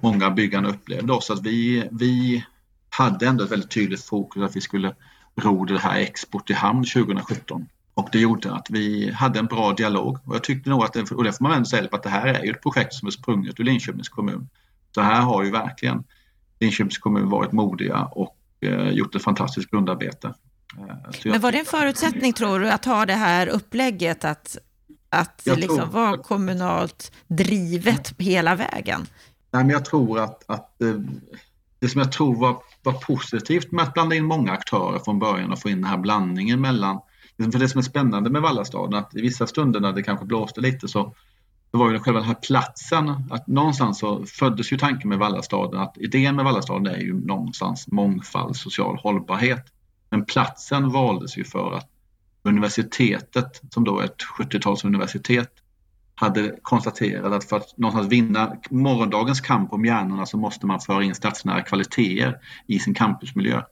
[0.00, 2.44] många byggarna upplevde oss att vi, vi
[2.90, 4.94] hade ändå ett väldigt tydligt fokus att vi skulle
[5.36, 7.66] ro det här export i hamn 2017.
[7.94, 11.10] Och det gjorde att vi hade en bra dialog och jag tyckte nog att, det,
[11.10, 13.12] och det får man ändå säga, att det här är ju ett projekt som är
[13.12, 14.48] sprunget ur Linköpings kommun.
[14.94, 16.04] Så här har ju verkligen
[16.60, 18.36] Linköpings kommun varit modiga och
[18.92, 20.34] gjort ett fantastiskt grundarbete.
[20.78, 24.56] Eh, men var det en förutsättning tror du att ha det här upplägget att,
[25.08, 29.06] att liksom vara kommunalt drivet hela vägen?
[29.50, 30.94] Nej, men jag tror att, att eh,
[31.78, 35.52] det som jag tror var, var positivt med att blanda in många aktörer från början
[35.52, 37.00] och få in den här blandningen mellan
[37.52, 40.60] för det som är spännande med Vallastaden att i vissa stunder när det kanske blåste
[40.60, 41.14] lite så
[41.70, 45.80] det var ju själva den här platsen, att någonstans så föddes ju tanken med Vallastaden
[45.80, 49.66] att idén med Vallastaden är ju någonstans mångfald, social hållbarhet.
[50.10, 51.88] Men platsen valdes ju för att
[52.42, 55.48] universitetet, som då är ett 70-talsuniversitet,
[56.14, 61.04] hade konstaterat att för att någonstans vinna morgondagens kamp om hjärnorna så måste man föra
[61.04, 63.62] in stadsnära kvaliteter i sin campusmiljö.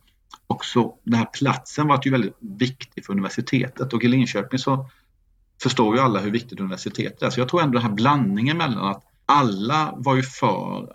[0.47, 4.89] Och så den här platsen var ju väldigt viktig för universitetet och i Linköping så
[5.62, 7.31] förstår ju alla hur viktigt universitetet är.
[7.31, 10.92] Så jag tror ändå den här blandningen mellan att alla var ju för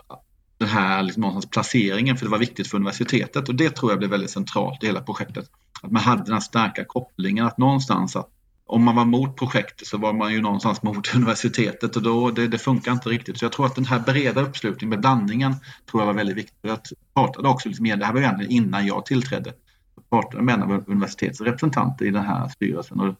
[0.58, 4.10] den här liksom placeringen för det var viktigt för universitetet och det tror jag blev
[4.10, 5.50] väldigt centralt i hela projektet.
[5.82, 8.30] Att man hade den här starka kopplingen att någonstans att
[8.66, 12.48] om man var mot projektet så var man ju någonstans mot universitetet och då, det,
[12.48, 13.38] det funkar inte riktigt.
[13.38, 15.54] Så jag tror att den här breda uppslutningen med blandningen
[15.90, 16.56] tror jag var väldigt viktig.
[16.62, 16.78] Jag
[17.14, 19.52] pratade också liksom lite mer, det här var egentligen innan jag tillträdde,
[19.94, 23.14] jag pratade med en av universitetets representanter i den här styrelsen och,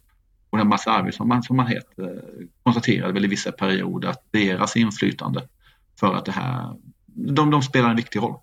[0.54, 4.22] och den massa Arvid som man, som heter eh, konstaterade väl i vissa perioder att
[4.30, 5.48] deras inflytande
[6.00, 8.36] för att det här, de, de spelar en viktig roll.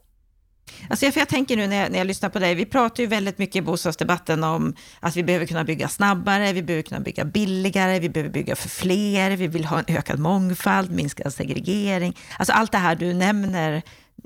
[0.89, 3.03] Alltså jag, för jag tänker nu när jag, när jag lyssnar på dig, vi pratar
[3.03, 6.99] ju väldigt mycket i bostadsdebatten om att vi behöver kunna bygga snabbare, vi behöver kunna
[6.99, 12.17] bygga billigare, vi behöver bygga för fler, vi vill ha en ökad mångfald, minskad segregering.
[12.39, 13.81] Alltså allt det här du nämner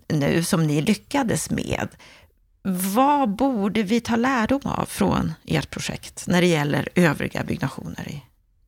[0.08, 1.88] nu som ni lyckades med.
[2.68, 8.24] Vad borde vi ta lärdom av från ert projekt när det gäller övriga byggnationer i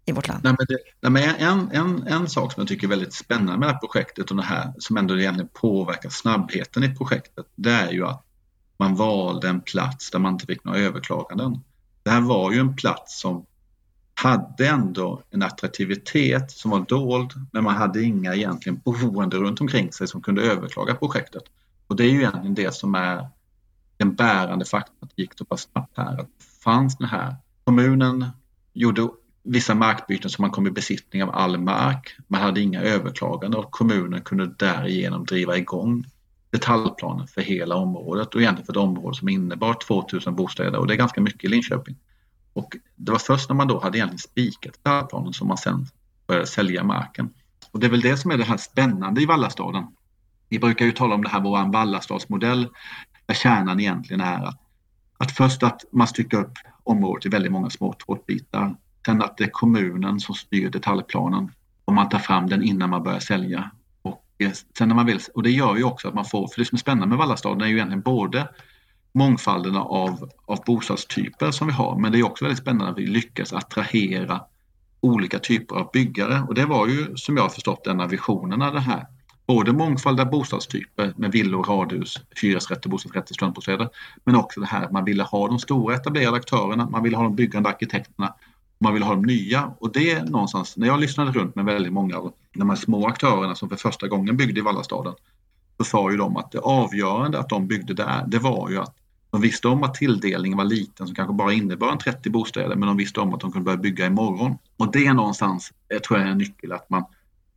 [0.08, 0.44] i vårt land?
[0.44, 3.58] Nej, men det, nej, men en, en, en sak som jag tycker är väldigt spännande
[3.58, 7.72] med det här projektet och det här som ändå egentligen påverkar snabbheten i projektet, det
[7.72, 8.24] är ju att
[8.78, 11.64] man valde en plats där man inte fick några överklaganden.
[12.04, 13.46] Det här var ju en plats som
[14.14, 19.92] hade ändå en attraktivitet som var dold, men man hade inga egentligen boende runt omkring
[19.92, 21.44] sig som kunde överklaga projektet.
[21.88, 23.28] Och det är ju egentligen det som är
[23.98, 26.20] den bärande faktorn att det gick så pass snabbt här.
[26.20, 26.30] Att
[26.64, 28.26] fanns den här kommunen
[28.74, 29.08] gjorde
[29.44, 32.18] vissa markbyten så man kom i besittning av all mark.
[32.28, 36.06] Man hade inga överklaganden och kommunen kunde därigenom driva igång
[36.50, 40.94] detaljplanen för hela området och egentligen för ett område som innebar 2000 bostäder och det
[40.94, 41.96] är ganska mycket i Linköping.
[42.54, 45.88] Och det var först när man då hade egentligen spikat detaljplanen som man sen
[46.28, 47.30] började sälja marken.
[47.72, 49.84] Och det är väl det som är det här spännande i Vallastaden.
[50.50, 52.68] Vi brukar ju tala om det här vår Vallastadsmodell
[53.26, 54.62] där kärnan egentligen är att,
[55.18, 58.76] att först att man styckar upp området i väldigt många små tårtbitar
[59.08, 61.52] Sen att det är kommunen som styr detaljplanen
[61.86, 63.72] och man tar fram den innan man börjar sälja.
[64.02, 66.62] Och, eh, sen när man vill, och det gör ju också att man får, för
[66.62, 68.50] det som är spännande med Vallastaden är ju egentligen både
[69.12, 73.08] mångfalden av, av bostadstyper som vi har, men det är också väldigt spännande att vi
[73.08, 74.42] lyckas attrahera
[75.02, 78.72] olika typer av byggare och det var ju som jag har förstått en av visionerna
[78.72, 79.06] det här.
[79.48, 83.90] Både mångfald av bostadstyper med villor, radhus, hyresrätter, bostadsrätter, studentbostäder,
[84.24, 87.24] men också det här att man ville ha de stora etablerade aktörerna, man ville ha
[87.24, 88.34] de byggande arkitekterna
[88.80, 91.94] man ville ha de nya och det är någonstans, när jag lyssnade runt med väldigt
[91.94, 95.14] många av de här små aktörerna som för första gången byggde i Vallastaden,
[95.78, 98.96] så sa ju de att det avgörande att de byggde där, det var ju att
[99.32, 102.88] de visste om att tilldelningen var liten som kanske bara innebar en 30 bostäder men
[102.88, 104.58] de visste om att de kunde börja bygga imorgon.
[104.78, 107.04] Och det är någonstans, jag tror jag är en nyckel, att man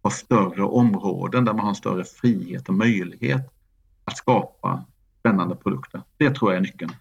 [0.02, 3.52] har större områden där man har större frihet och möjlighet
[4.04, 4.84] att skapa
[5.20, 6.02] spännande produkter.
[6.16, 6.92] Det tror jag är nyckeln.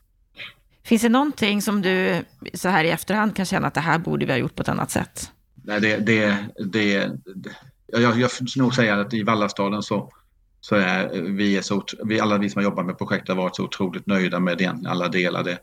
[0.84, 4.26] Finns det någonting som du så här i efterhand kan känna att det här borde
[4.26, 5.32] vi ha gjort på ett annat sätt?
[5.64, 7.52] Nej, det, det, det, det
[7.88, 10.12] jag, jag får nog säga att i Vallastaden så,
[10.62, 13.56] så är vi, är så, vi, alla vi som har jobbat med projektet har varit
[13.56, 15.44] så otroligt nöjda med egentligen alla delar.
[15.44, 15.60] Det,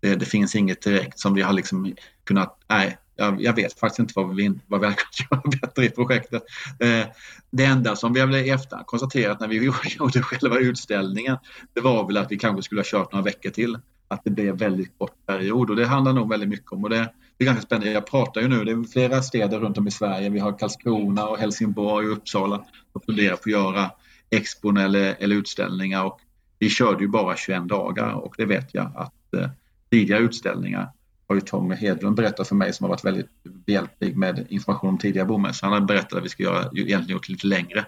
[0.00, 3.98] det, det finns inget direkt som vi har liksom kunnat, nej, jag, jag, vet faktiskt
[3.98, 6.42] inte vad vi, vad vi hade kunnat göra bättre i projektet.
[6.80, 7.06] Eh,
[7.50, 9.64] det enda som vi har i efterhand konstaterat när vi
[9.98, 11.36] gjorde själva utställningen,
[11.74, 13.78] det var väl att vi kanske skulle ha kört några veckor till.
[14.08, 17.12] Att det blev väldigt kort period och det handlar nog väldigt mycket om och det,
[17.36, 17.92] det är ganska spännande.
[17.92, 20.30] Jag pratar ju nu, det är flera städer runt om i Sverige.
[20.30, 23.90] Vi har Karlskrona och Helsingborg och Uppsala som funderar på att göra
[24.30, 26.20] expon eller, eller utställningar och
[26.58, 29.50] vi körde ju bara 21 dagar och det vet jag att eh,
[29.90, 30.88] tidigare utställningar
[31.28, 34.98] har ju Tommy Hedlund berättat för mig som har varit väldigt behjälplig med information om
[34.98, 35.66] tidigare bomässor.
[35.66, 37.84] Han har berättat att vi ska göra, egentligen gjort lite längre.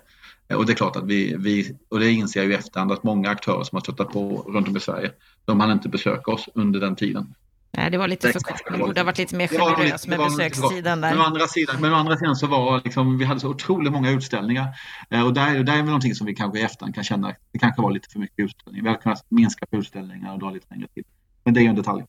[0.55, 3.03] Och det är klart att vi, vi, och det inser jag ju i efterhand, att
[3.03, 5.11] många aktörer som har stöttat på runt om i Sverige,
[5.44, 7.35] de hann inte besöka oss under den tiden.
[7.70, 8.72] Nej, det var lite för kort.
[8.72, 11.11] Det borde ha varit lite mer generös med besökssidan där.
[11.11, 13.92] Men å andra sidan, men å andra sidan så var liksom, vi hade så otroligt
[13.92, 14.66] många utställningar.
[15.11, 17.59] Eh, och där, där är väl någonting som vi kanske i efterhand kan känna, det
[17.59, 18.83] kanske var lite för mycket utställningar.
[18.83, 21.05] Vi hade kunnat minska på utställningar och dra lite längre tid.
[21.44, 22.05] Men det är ju en detalj.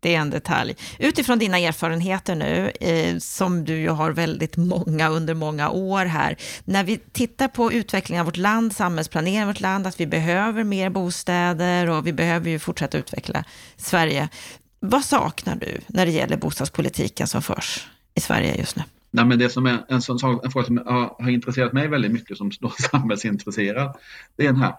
[0.00, 0.76] Det är en detalj.
[0.98, 6.36] Utifrån dina erfarenheter nu, eh, som du ju har väldigt många under många år här,
[6.64, 10.64] när vi tittar på utvecklingen av vårt land, samhällsplaneringen av vårt land, att vi behöver
[10.64, 13.44] mer bostäder och vi behöver ju fortsätta utveckla
[13.76, 14.28] Sverige.
[14.80, 18.82] Vad saknar du när det gäller bostadspolitiken som förs i Sverige just nu?
[19.10, 21.88] Nej, men det som är en, sån sak, en fråga som har, har intresserat mig
[21.88, 22.50] väldigt mycket som
[22.90, 23.96] samhällsintresserad,
[24.36, 24.74] det är den här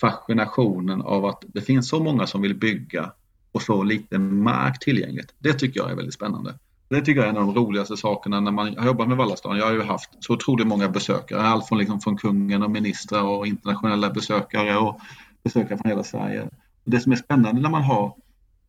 [0.00, 3.12] fascinationen av att det finns så många som vill bygga
[3.56, 5.34] och få lite mark tillgängligt.
[5.38, 6.54] Det tycker jag är väldigt spännande.
[6.88, 9.58] Det tycker jag är en av de roligaste sakerna när man har jobbat med Vallastaden.
[9.58, 13.22] Jag har ju haft så otroligt många besökare, allt från, liksom från kungen och ministrar
[13.22, 15.00] och internationella besökare och
[15.44, 16.48] besökare från hela Sverige.
[16.84, 18.14] Det som är spännande när man har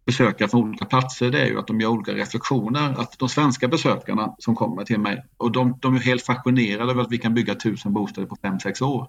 [0.06, 3.02] besökare från olika platser det är ju att de gör olika reflektioner.
[3.02, 7.02] Att de svenska besökarna som kommer till mig, och de, de är helt fascinerade över
[7.02, 9.08] att vi kan bygga tusen bostäder på fem sex år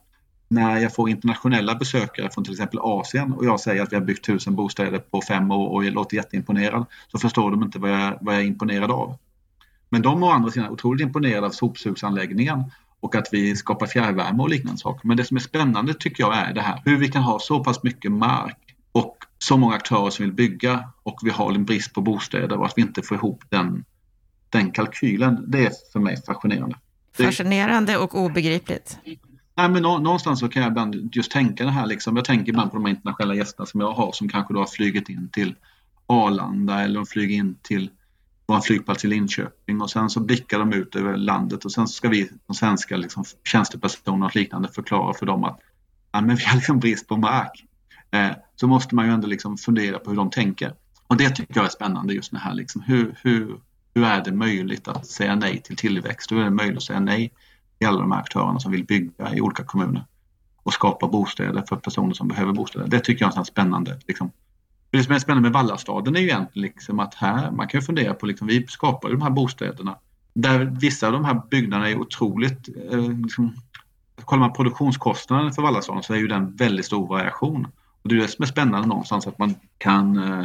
[0.49, 4.05] när jag får internationella besökare från till exempel Asien och jag säger att vi har
[4.05, 7.91] byggt tusen bostäder på fem år och jag låter jätteimponerad så förstår de inte vad
[7.91, 9.17] jag, vad jag är imponerad av.
[9.89, 12.65] Men de å andra sidan är otroligt imponerade av sopsugsanläggningen
[13.01, 15.09] och att vi skapar fjärrvärme och liknande saker.
[15.09, 17.65] Men det som är spännande tycker jag är det här hur vi kan ha så
[17.65, 18.59] pass mycket mark
[18.93, 22.67] och så många aktörer som vill bygga och vi har en brist på bostäder och
[22.67, 23.85] att vi inte får ihop den,
[24.51, 25.45] den kalkylen.
[25.49, 26.77] Det är för mig fascinerande.
[27.17, 28.99] Fascinerande och obegripligt.
[29.59, 31.87] Nej, men någonstans så kan jag ibland just tänka det här.
[31.87, 32.17] Liksom.
[32.17, 35.09] Jag tänker ibland på de internationella gästerna som jag har som kanske då har flugit
[35.09, 35.55] in till
[36.07, 37.91] Arlanda eller de flyger in till
[38.47, 42.09] vår flygplats i Linköping och sen så blickar de ut över landet och sen ska
[42.09, 45.61] vi de svenska liksom, tjänstepersoner och liknande förklara för dem att
[46.13, 47.65] ja, men vi har liksom brist på mark.
[48.11, 50.75] Eh, så måste man ju ändå liksom fundera på hur de tänker.
[51.07, 52.55] Och det tycker jag är spännande just det här.
[52.55, 52.83] Liksom.
[52.83, 53.61] Hur, hur,
[53.95, 56.33] hur är det möjligt att säga nej till tillväxt?
[56.33, 57.33] Hur är det möjligt att säga nej
[57.87, 60.05] alla de här aktörerna som vill bygga i olika kommuner
[60.63, 62.89] och skapa bostäder för personer som behöver bostäder.
[62.89, 64.01] Det tycker jag är spännande.
[64.09, 64.31] Liksom.
[64.91, 68.15] Det som är spännande med Vallastaden är ju egentligen liksom att här, man kan fundera
[68.15, 69.97] på, liksom, vi skapar de här bostäderna
[70.35, 73.57] där vissa av de här byggnaderna är otroligt, eh, liksom,
[74.25, 77.69] kollar man produktionskostnaden för Vallastaden så är ju den väldigt stor variation.
[78.03, 80.41] Och det är det som är spännande någonstans att man kan eh,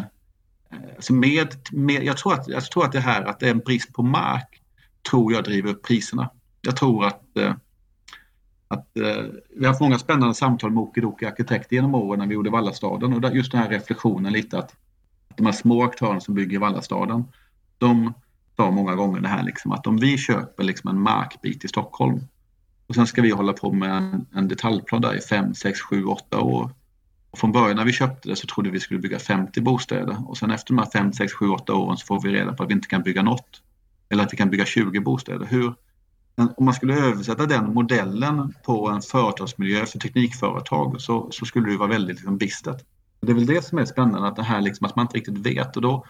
[0.69, 3.51] eh, alltså med, med, jag, tror att, jag tror att det här att det är
[3.51, 4.61] en brist på mark
[5.09, 6.29] tror jag driver upp priserna
[6.65, 7.53] jag tror att, eh,
[8.67, 9.23] att eh,
[9.55, 13.13] vi har haft många spännande samtal med Okidoki arkitekter genom åren när vi gjorde Vallastaden
[13.13, 14.75] och just den här reflektionen lite att
[15.35, 17.23] de här små aktörerna som bygger Vallastaden,
[17.77, 18.13] de
[18.55, 22.19] sa många gånger det här liksom att om vi köper liksom en markbit i Stockholm
[22.87, 26.05] och sen ska vi hålla på med en, en detaljplan där i 5, 6, 7,
[26.05, 26.71] 8 år.
[27.31, 30.37] Och från början när vi köpte det så trodde vi skulle bygga 50 bostäder och
[30.37, 32.69] sen efter de här 5, 6, 7, 8 åren så får vi reda på att
[32.69, 33.61] vi inte kan bygga något.
[34.09, 35.45] Eller att vi kan bygga 20 bostäder.
[35.45, 35.73] Hur,
[36.35, 41.77] om man skulle översätta den modellen på en företagsmiljö för teknikföretag så, så skulle det
[41.77, 42.85] vara väldigt liksom, bistert.
[43.21, 45.37] Det är väl det som är spännande, att, det här liksom, att man inte riktigt
[45.37, 46.05] vet och då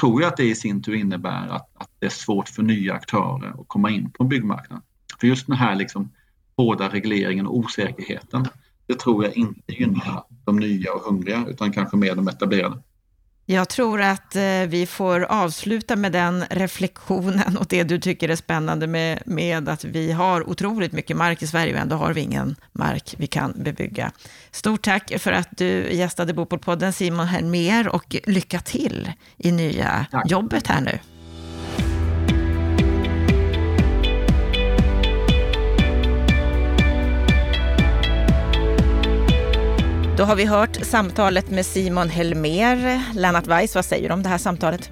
[0.00, 2.94] tror jag att det i sin tur innebär att, att det är svårt för nya
[2.94, 4.82] aktörer att komma in på en byggmarknad.
[5.20, 6.10] För just den här liksom,
[6.56, 8.46] hårda regleringen och osäkerheten,
[8.86, 12.82] det tror jag inte gynnar de nya och hungriga utan kanske mer de etablerade.
[13.46, 18.36] Jag tror att eh, vi får avsluta med den reflektionen och det du tycker är
[18.36, 22.20] spännande med, med att vi har otroligt mycket mark i Sverige och ändå har vi
[22.20, 24.12] ingen mark vi kan bebygga.
[24.50, 30.30] Stort tack för att du gästade Bopolpodden Simon Helmer och lycka till i nya tack.
[30.30, 31.13] jobbet här nu.
[40.16, 43.04] Då har vi hört samtalet med Simon Helmer.
[43.14, 44.90] Lennart Weiss, vad säger du om det här samtalet?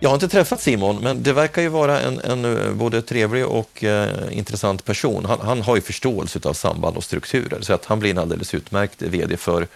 [0.00, 3.46] Jag har inte träffat Simon, men det verkar ju vara en, en eh, både trevlig
[3.46, 5.24] och eh, intressant person.
[5.24, 8.54] Han, han, har ju förståelse av samband och strukturer, så att han blir en alldeles
[8.54, 9.66] utmärkt VD för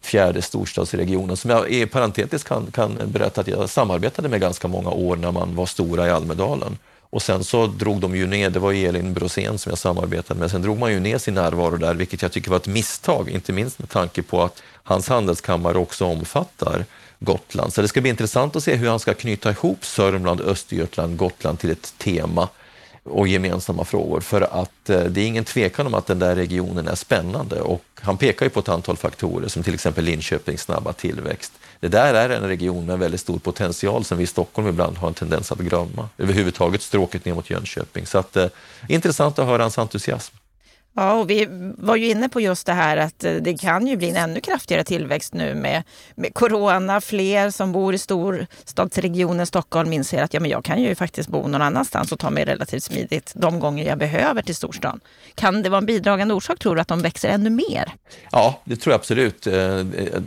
[0.00, 4.90] fjärde storstadsregionen, som jag i parentetiskt kan, kan berätta att jag samarbetade med ganska många
[4.90, 6.78] år när man var stora i Almedalen.
[7.10, 10.50] Och sen så drog de ju ner, det var Elin Brosén som jag samarbetade med,
[10.50, 13.52] sen drog man ju ner sin närvaro där, vilket jag tycker var ett misstag, inte
[13.52, 16.84] minst med tanke på att hans handelskammare också omfattar
[17.18, 17.72] Gotland.
[17.72, 21.58] Så det ska bli intressant att se hur han ska knyta ihop Sörmland, Östergötland, Gotland
[21.58, 22.48] till ett tema
[23.02, 26.88] och gemensamma frågor för att eh, det är ingen tvekan om att den där regionen
[26.88, 30.92] är spännande och han pekar ju på ett antal faktorer som till exempel Linköpings snabba
[30.92, 31.52] tillväxt.
[31.80, 35.08] Det där är en region med väldigt stor potential som vi i Stockholm ibland har
[35.08, 36.08] en tendens att glömma.
[36.18, 38.06] Överhuvudtaget stråket ner mot Jönköping.
[38.06, 38.46] Så att, eh,
[38.88, 40.36] intressant att höra hans entusiasm.
[40.98, 41.46] Ja, och vi
[41.78, 44.40] var ju inne på just det här att eh, det kan ju bli en ännu
[44.40, 45.82] kraftigare tillväxt nu med,
[46.14, 47.00] med corona.
[47.00, 51.48] Fler som bor i storstadsregionen Stockholm inser att ja, men jag kan ju faktiskt bo
[51.48, 55.00] någon annanstans och ta mig relativt smidigt de gånger jag behöver till storstan.
[55.34, 57.92] Kan det vara en bidragande orsak, tror du, att de växer ännu mer?
[58.32, 59.46] Ja, det tror jag absolut.
[59.46, 59.78] Eh,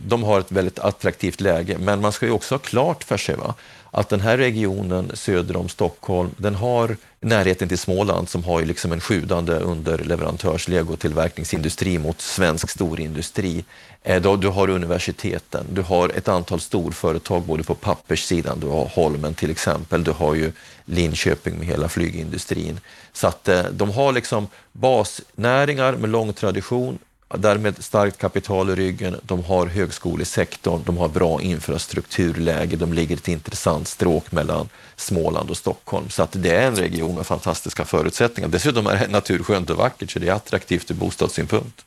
[0.08, 3.36] de har ett väldigt attraktivt läge, men man ska ju också ha klart för sig
[3.36, 3.56] va?
[3.92, 8.66] Att den här regionen söder om Stockholm, den har närheten till Småland som har ju
[8.66, 13.66] liksom en sjudande underleverantörs legotillverkningsindustri mot svensk storindustri.
[14.04, 19.34] Eh, du har universiteten, du har ett antal storföretag både på papperssidan, du har Holmen
[19.34, 20.52] till exempel, du har ju
[20.86, 22.80] Linköping med hela flygindustrin.
[23.14, 27.00] Så att eh, de har liksom basnäringar med lång tradition,
[27.38, 33.20] därmed starkt kapital i ryggen, de har högskolesektorn, de har bra infrastrukturläge, de ligger i
[33.20, 36.10] ett intressant stråk mellan Småland och Stockholm.
[36.10, 38.50] Så att det är en region med fantastiska förutsättningar.
[38.50, 41.86] Dessutom är det naturskönt och vackert så det är attraktivt ur bostadssynpunkt.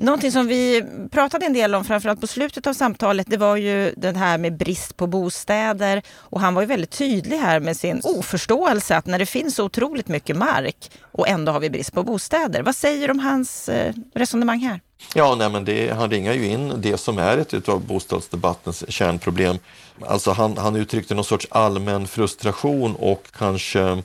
[0.00, 3.94] Någonting som vi pratade en del om, framförallt på slutet av samtalet, det var ju
[3.96, 6.02] det här med brist på bostäder.
[6.16, 9.64] Och han var ju väldigt tydlig här med sin oförståelse att när det finns så
[9.64, 12.62] otroligt mycket mark och ändå har vi brist på bostäder.
[12.62, 14.80] Vad säger du om hans eh, resonemang här?
[15.14, 19.58] Ja, nej, men det, han ringar ju in det som är ett av bostadsdebattens kärnproblem.
[20.06, 24.02] Alltså han, han uttryckte någon sorts allmän frustration och kanske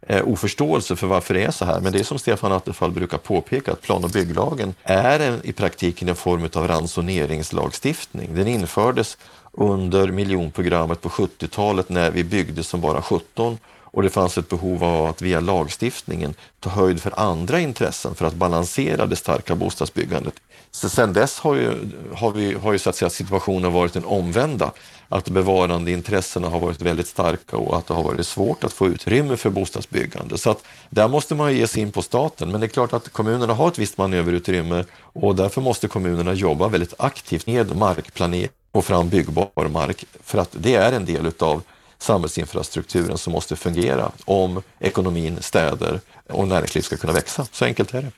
[0.00, 1.80] eh, oförståelse för varför det är så här.
[1.80, 5.52] Men det är som Stefan Attefall brukar påpeka att plan och bygglagen är en, i
[5.52, 8.34] praktiken en form av ransoneringslagstiftning.
[8.34, 9.18] Den infördes
[9.52, 13.58] under miljonprogrammet på 70-talet när vi byggde som bara 17
[13.96, 18.26] och det fanns ett behov av att via lagstiftningen ta höjd för andra intressen för
[18.26, 20.34] att balansera det starka bostadsbyggandet.
[20.70, 24.04] Så sen dess har ju, har vi, har ju så att säga situationen varit den
[24.04, 24.72] omvända
[25.08, 29.36] att bevarandeintressena har varit väldigt starka och att det har varit svårt att få utrymme
[29.36, 30.38] för bostadsbyggande.
[30.38, 32.50] Så att där måste man ge sig in på staten.
[32.50, 36.68] Men det är klart att kommunerna har ett visst manöverutrymme och därför måste kommunerna jobba
[36.68, 41.62] väldigt aktivt med markplanering och fram byggbar mark för att det är en del utav
[41.98, 47.46] samhällsinfrastrukturen som måste fungera om ekonomin, städer och näringsliv ska kunna växa.
[47.52, 48.12] Så enkelt är det.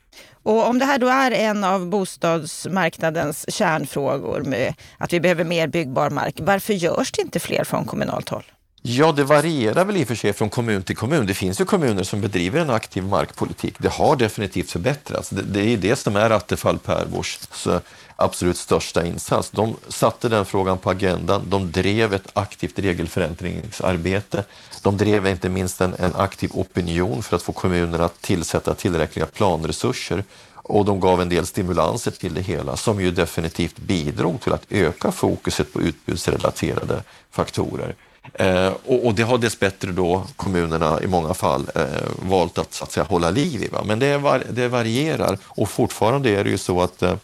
[0.49, 5.66] Och om det här då är en av bostadsmarknadens kärnfrågor med att vi behöver mer
[5.66, 8.44] byggbar mark, varför görs det inte fler från kommunalt håll?
[8.82, 11.26] Ja, det varierar väl i och för sig från kommun till kommun.
[11.26, 13.74] Det finns ju kommuner som bedriver en aktiv markpolitik.
[13.78, 15.30] Det har definitivt förbättrats.
[15.30, 17.78] Det, det är det som är Attefall Pervors eh,
[18.16, 19.51] absolut största insats.
[19.51, 21.42] De satte den frågan på agendan.
[21.51, 24.44] De drev ett aktivt regelförändringsarbete.
[24.83, 29.26] De drev inte minst en, en aktiv opinion för att få kommunerna att tillsätta tillräckliga
[29.26, 30.24] planresurser
[30.55, 34.66] och de gav en del stimulanser till det hela som ju definitivt bidrog till att
[34.70, 37.95] öka fokuset på utbudsrelaterade faktorer.
[38.35, 41.85] Eh, och, och, det har dessbättre då kommunerna i många fall eh,
[42.22, 43.68] valt att, så att säga, hålla liv i.
[43.68, 43.83] Va?
[43.85, 47.14] Men det, var, det varierar och fortfarande är det ju så att eh,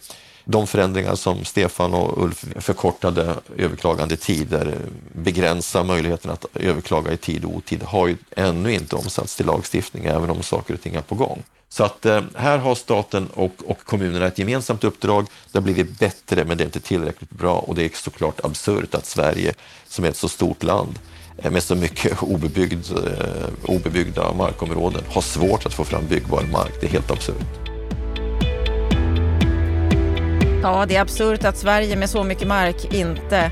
[0.45, 7.17] de förändringar som Stefan och Ulf förkortade överklagande tider, eh, begränsa möjligheten att överklaga i
[7.17, 10.95] tid och otid, har ju ännu inte omsatts till lagstiftning, även om saker och ting
[10.95, 11.43] är på gång.
[11.69, 15.25] Så att eh, här har staten och, och kommunerna ett gemensamt uppdrag.
[15.51, 18.95] Det har blivit bättre, men det är inte tillräckligt bra och det är såklart absurt
[18.95, 19.53] att Sverige,
[19.87, 20.99] som är ett så stort land,
[21.37, 26.73] eh, med så mycket obebyggd, eh, obebyggda markområden, har svårt att få fram byggbar mark.
[26.81, 27.64] Det är helt absurt.
[30.65, 33.51] Ja, det är absurt att Sverige med så mycket mark inte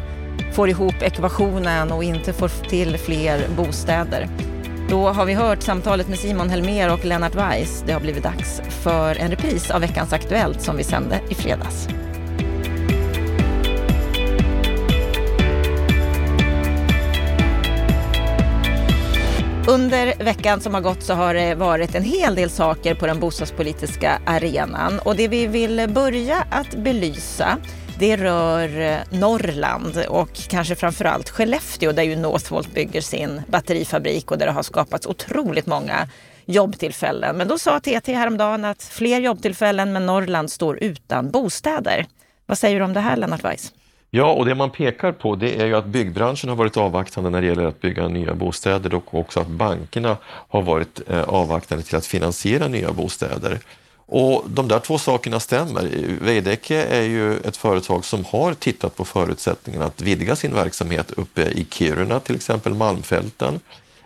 [0.53, 4.29] får ihop ekvationen och inte får till fler bostäder.
[4.89, 7.83] Då har vi hört samtalet med Simon Helmer och Lennart Weiss.
[7.87, 11.87] Det har blivit dags för en repris av veckans Aktuellt som vi sände i fredags.
[19.67, 23.19] Under veckan som har gått så har det varit en hel del saker på den
[23.19, 27.57] bostadspolitiska arenan och det vi vill börja att belysa
[27.99, 34.37] Det rör eh, Norrland och kanske framförallt Skellefteå där ju Northvolt bygger sin batterifabrik och
[34.37, 36.07] där det har skapats otroligt många
[36.45, 37.37] jobbtillfällen.
[37.37, 42.05] Men då sa TT häromdagen att fler jobbtillfällen men Norrland står utan bostäder.
[42.45, 43.73] Vad säger du om det här Lennart Weiss?
[44.15, 47.41] Ja, och det man pekar på det är ju att byggbranschen har varit avvaktande när
[47.41, 51.95] det gäller att bygga nya bostäder och också att bankerna har varit eh, avvaktande till
[51.95, 53.59] att finansiera nya bostäder.
[54.05, 55.89] Och de där två sakerna stämmer.
[56.21, 61.41] Veidekke är ju ett företag som har tittat på förutsättningarna att vidga sin verksamhet uppe
[61.41, 63.59] i Kiruna, till exempel Malmfälten,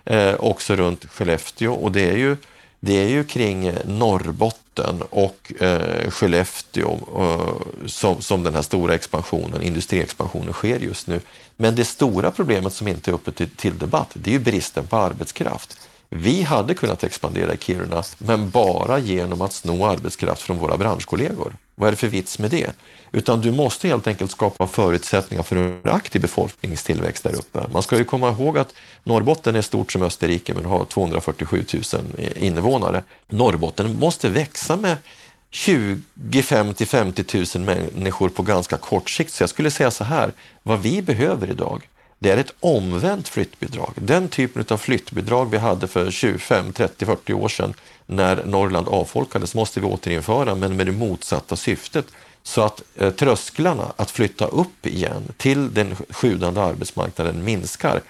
[0.06, 2.38] eh, också runt Skellefteå och det är ju,
[2.80, 9.62] det är ju kring Norrbotten och eh, Skellefteå eh, som, som den här stora expansionen,
[9.62, 11.22] industriexpansionen sker just nu.
[11.56, 14.88] Men det stora problemet som inte är uppe till, till debatt, det är ju bristen
[14.88, 15.78] på arbetskraft.
[16.10, 21.54] Vi hade kunnat expandera i Kiruna, men bara genom att sno arbetskraft från våra branschkollegor.
[21.76, 22.72] Vad är det för vits med det?
[23.12, 27.66] Utan du måste helt enkelt skapa förutsättningar för en aktiv befolkningstillväxt där uppe.
[27.74, 32.04] Man ska ju komma ihåg att Norrbotten är stort som Österrike men har 247 000
[32.36, 33.04] invånare.
[33.28, 34.98] Norrbotten måste växa med
[35.52, 39.34] 25 till 50 000 människor på ganska kort sikt.
[39.34, 40.32] Så jag skulle säga så här,
[40.64, 41.88] vad vi behöver idag
[42.20, 43.94] det är ett omvänt flyttbidrag.
[43.96, 47.74] Den typen av flyttbidrag vi hade för 25, 30, 40 år sedan
[48.06, 52.06] när Norrland avfolkades måste vi återinföra, men med det motsatta syftet.
[52.44, 58.02] Så att eh, trösklarna att flytta upp igen till den sjudande arbetsmarknaden minskar.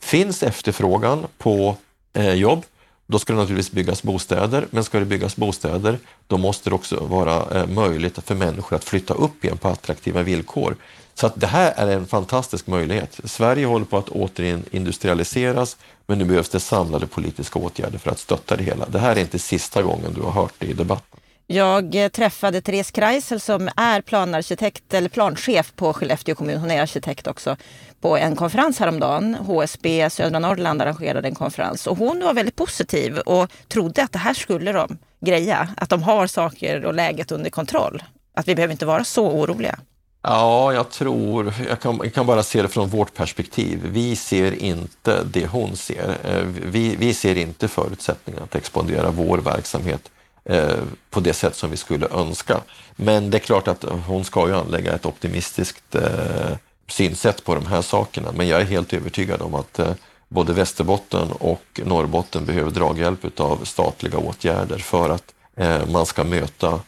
[0.00, 1.76] Finns efterfrågan på
[2.12, 2.64] eh, jobb,
[3.06, 7.04] då ska det naturligtvis byggas bostäder, men ska det byggas bostäder, då måste det också
[7.04, 10.76] vara eh, möjligt för människor att flytta upp igen på attraktiva villkor.
[11.14, 13.20] Så att det här är en fantastisk möjlighet.
[13.24, 18.56] Sverige håller på att återindustrialiseras men nu behövs det samlade politiska åtgärder för att stötta
[18.56, 18.86] det hela.
[18.88, 21.20] Det här är inte sista gången du har hört det i debatten.
[21.46, 26.58] Jag eh, träffade Therese Kreisel som är planarkitekt eller planchef på Skellefteå kommun.
[26.58, 27.56] Hon är arkitekt också
[28.00, 29.34] på en konferens häromdagen.
[29.34, 34.18] HSB Södra Norrland arrangerade en konferens och hon var väldigt positiv och trodde att det
[34.18, 35.68] här skulle de greja.
[35.76, 38.02] Att de har saker och läget under kontroll.
[38.34, 39.78] Att vi behöver inte vara så oroliga.
[40.26, 43.80] Ja, jag tror, jag kan, jag kan, bara se det från vårt perspektiv.
[43.84, 46.16] Vi ser inte det hon ser.
[46.24, 50.10] Eh, vi, vi ser inte förutsättningar att expandera vår verksamhet
[50.44, 50.78] eh,
[51.10, 52.60] på det sätt som vi skulle önska.
[52.96, 56.56] Men det är klart att hon ska ju anlägga ett optimistiskt eh,
[56.88, 58.32] synsätt på de här sakerna.
[58.32, 59.92] Men jag är helt övertygad om att eh,
[60.28, 66.80] både Västerbotten och Norrbotten behöver draghjälp av statliga åtgärder för att eh, man ska möta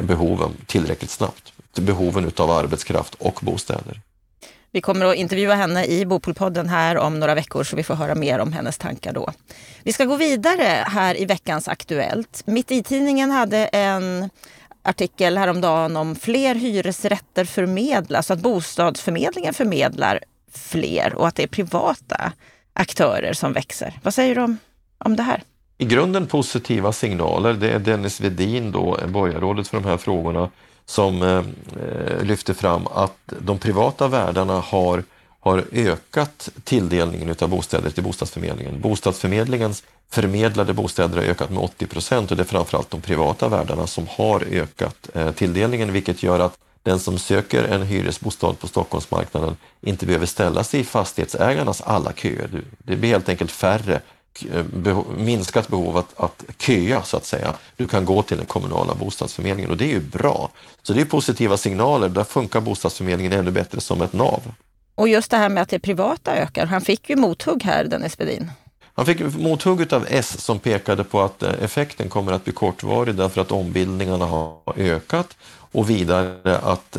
[0.00, 4.00] behoven tillräckligt snabbt behoven av arbetskraft och bostäder.
[4.74, 8.14] Vi kommer att intervjua henne i Bopolpodden här om några veckor så vi får höra
[8.14, 9.32] mer om hennes tankar då.
[9.82, 12.42] Vi ska gå vidare här i veckans Aktuellt.
[12.46, 14.30] Mitt i tidningen hade en
[14.82, 20.20] artikel häromdagen om fler hyresrätter förmedlas, att bostadsförmedlingen förmedlar
[20.52, 22.32] fler och att det är privata
[22.72, 23.98] aktörer som växer.
[24.02, 24.58] Vad säger du om,
[24.98, 25.42] om det här?
[25.78, 27.52] I grunden positiva signaler.
[27.52, 30.50] Det är Dennis Vedin, då, borgarrådet för de här frågorna,
[30.86, 35.04] som eh, eh, lyfter fram att de privata värdarna har,
[35.40, 38.80] har ökat tilldelningen av bostäder till bostadsförmedlingen.
[38.80, 43.86] Bostadsförmedlingens förmedlade bostäder har ökat med 80 procent och det är framförallt de privata värdarna
[43.86, 49.56] som har ökat eh, tilldelningen vilket gör att den som söker en hyresbostad på Stockholmsmarknaden
[49.80, 52.62] inte behöver ställa sig i fastighetsägarnas alla köer.
[52.78, 54.00] Det blir helt enkelt färre
[54.72, 57.54] behov, minskat behov att, att köa så att säga.
[57.76, 60.50] Du kan gå till den kommunala bostadsförmedlingen och det är ju bra.
[60.82, 62.08] Så det är positiva signaler.
[62.08, 64.40] Där funkar bostadsförmedlingen ännu bättre som ett nav.
[64.94, 66.66] Och just det här med att det privata ökar.
[66.66, 68.50] Han fick ju mothugg här, Dennis Bedin.
[68.94, 73.14] Han fick mothugg av S som pekade på att eh, effekten kommer att bli kortvarig
[73.14, 75.36] därför att ombildningarna har ökat
[75.72, 76.96] och vidare att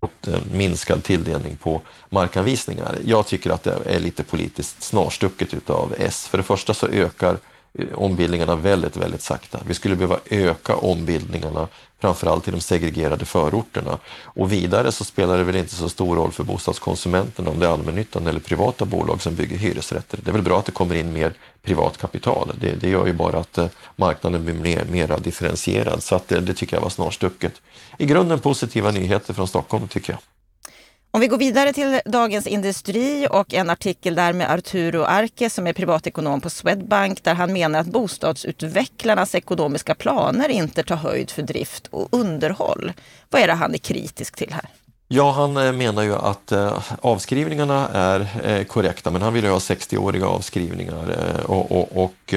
[0.00, 2.98] allt minskad tilldelning på markanvisningar.
[3.04, 6.26] Jag tycker att det är lite politiskt snarstucket utav S.
[6.26, 7.38] För det första så ökar
[7.78, 9.60] Eh, ombildningarna väldigt, väldigt sakta.
[9.66, 11.68] Vi skulle behöva öka ombildningarna
[12.00, 13.98] framförallt i de segregerade förorterna.
[14.22, 17.70] Och vidare så spelar det väl inte så stor roll för bostadskonsumenterna om det är
[17.70, 20.18] allmännyttan eller privata bolag som bygger hyresrätter.
[20.22, 22.52] Det är väl bra att det kommer in mer privat kapital.
[22.60, 23.66] Det, det gör ju bara att eh,
[23.96, 26.02] marknaden blir mer, mera differentierad.
[26.02, 27.52] Så att det, det tycker jag var snarstucket.
[27.98, 30.20] I grunden positiva nyheter från Stockholm tycker jag.
[31.12, 35.66] Om vi går vidare till Dagens Industri och en artikel där med Arturo Arke som
[35.66, 41.42] är privatekonom på Swedbank där han menar att bostadsutvecklarnas ekonomiska planer inte tar höjd för
[41.42, 42.92] drift och underhåll.
[43.30, 44.64] Vad är det han är kritisk till här?
[45.08, 49.50] Ja, han eh, menar ju att eh, avskrivningarna är eh, korrekta, men han vill ju
[49.50, 52.34] ha 60-åriga avskrivningar och, och, och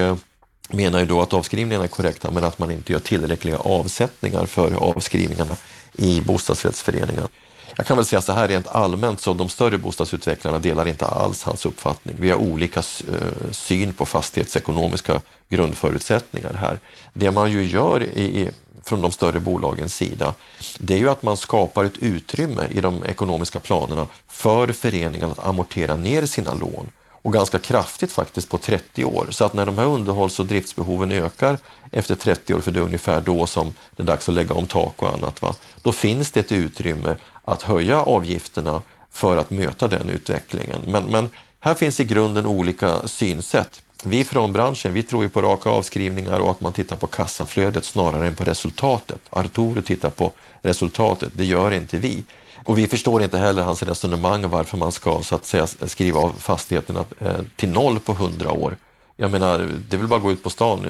[0.70, 4.74] menar ju då att avskrivningarna är korrekta, men att man inte gör tillräckliga avsättningar för
[4.74, 5.56] avskrivningarna
[5.94, 7.28] i bostadsrättsföreningar.
[7.76, 11.44] Jag kan väl säga så här rent allmänt, så de större bostadsutvecklarna delar inte alls
[11.44, 12.16] hans uppfattning.
[12.20, 16.80] Vi har olika eh, syn på fastighetsekonomiska grundförutsättningar här.
[17.14, 18.50] Det man ju gör i,
[18.84, 20.34] från de större bolagens sida,
[20.80, 25.46] det är ju att man skapar ett utrymme i de ekonomiska planerna för föreningen att
[25.46, 26.90] amortera ner sina lån
[27.24, 29.28] och ganska kraftigt faktiskt på 30 år.
[29.30, 31.58] Så att när de här underhålls och driftsbehoven ökar
[31.92, 34.68] efter 30 år, för det är ungefär då som det är dags att lägga om
[34.68, 35.56] tak och annat, va?
[35.82, 37.16] då finns det ett utrymme
[37.46, 38.82] att höja avgifterna
[39.12, 40.82] för att möta den utvecklingen.
[40.88, 41.30] Men, men
[41.60, 43.82] här finns i grunden olika synsätt.
[44.04, 47.86] Vi från branschen, vi tror ju på raka avskrivningar och att man tittar på kassaflödet
[47.86, 49.22] snarare än på resultatet.
[49.30, 50.32] Arturo tittar på
[50.62, 52.24] resultatet, det gör inte vi.
[52.66, 56.36] Och vi förstår inte heller hans resonemang varför man ska så att säga skriva av
[56.40, 58.78] fastigheterna eh, till noll på hundra år.
[59.16, 60.88] Jag menar, det vill bara gå ut på stan.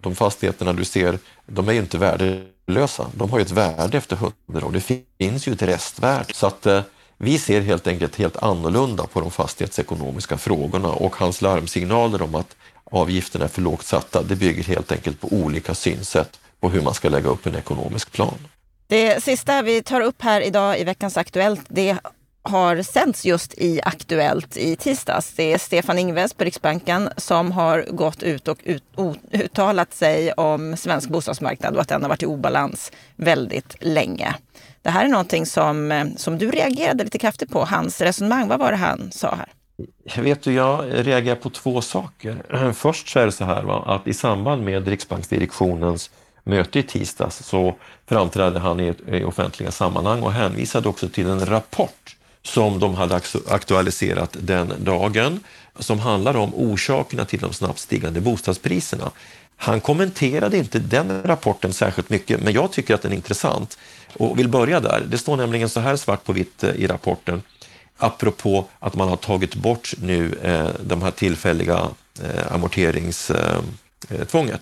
[0.00, 3.06] De fastigheterna du ser, de är ju inte värdelösa.
[3.14, 4.72] De har ju ett värde efter hundra år.
[4.72, 6.34] Det finns ju ett restvärde.
[6.34, 6.82] Så att eh,
[7.18, 12.56] vi ser helt enkelt helt annorlunda på de fastighetsekonomiska frågorna och hans larmsignaler om att
[12.84, 16.94] avgifterna är för lågt satta, det bygger helt enkelt på olika synsätt på hur man
[16.94, 18.38] ska lägga upp en ekonomisk plan.
[18.86, 21.98] Det sista vi tar upp här idag i veckans Aktuellt, det
[22.42, 25.32] har sänts just i Aktuellt i tisdags.
[25.36, 28.84] Det är Stefan Ingves på Riksbanken som har gått ut och ut,
[29.32, 34.34] uttalat sig om svensk bostadsmarknad och att den har varit i obalans väldigt länge.
[34.82, 38.48] Det här är någonting som, som du reagerade lite kraftigt på, hans resonemang.
[38.48, 39.48] Vad var det han sa här?
[40.02, 42.72] Jag vet du, jag reagerar på två saker.
[42.72, 46.10] Först så är det så här va, att i samband med Riksbanksdirektionens
[46.44, 47.74] möte i tisdags så
[48.06, 53.20] framträdde han i, i offentliga sammanhang och hänvisade också till en rapport som de hade
[53.48, 55.40] aktualiserat den dagen
[55.78, 59.10] som handlar om orsakerna till de snabbt stigande bostadspriserna.
[59.56, 63.78] Han kommenterade inte den rapporten särskilt mycket, men jag tycker att den är intressant
[64.12, 65.04] och vill börja där.
[65.08, 67.42] Det står nämligen så här svart på vitt eh, i rapporten
[68.00, 71.88] apropå att man har tagit bort nu eh, de här tillfälliga
[72.22, 74.60] eh, amorteringstvånget.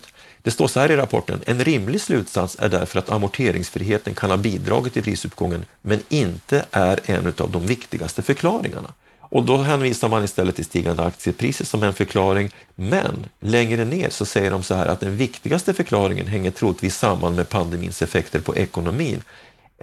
[0.49, 4.37] Det står så här i rapporten, en rimlig slutsats är därför att amorteringsfriheten kan ha
[4.37, 8.93] bidragit till prisuppgången men inte är en av de viktigaste förklaringarna.
[9.19, 12.49] Och då hänvisar man istället till stigande aktiepriser som en förklaring.
[12.75, 17.35] Men längre ner så säger de så här att den viktigaste förklaringen hänger troligtvis samman
[17.35, 19.23] med pandemins effekter på ekonomin.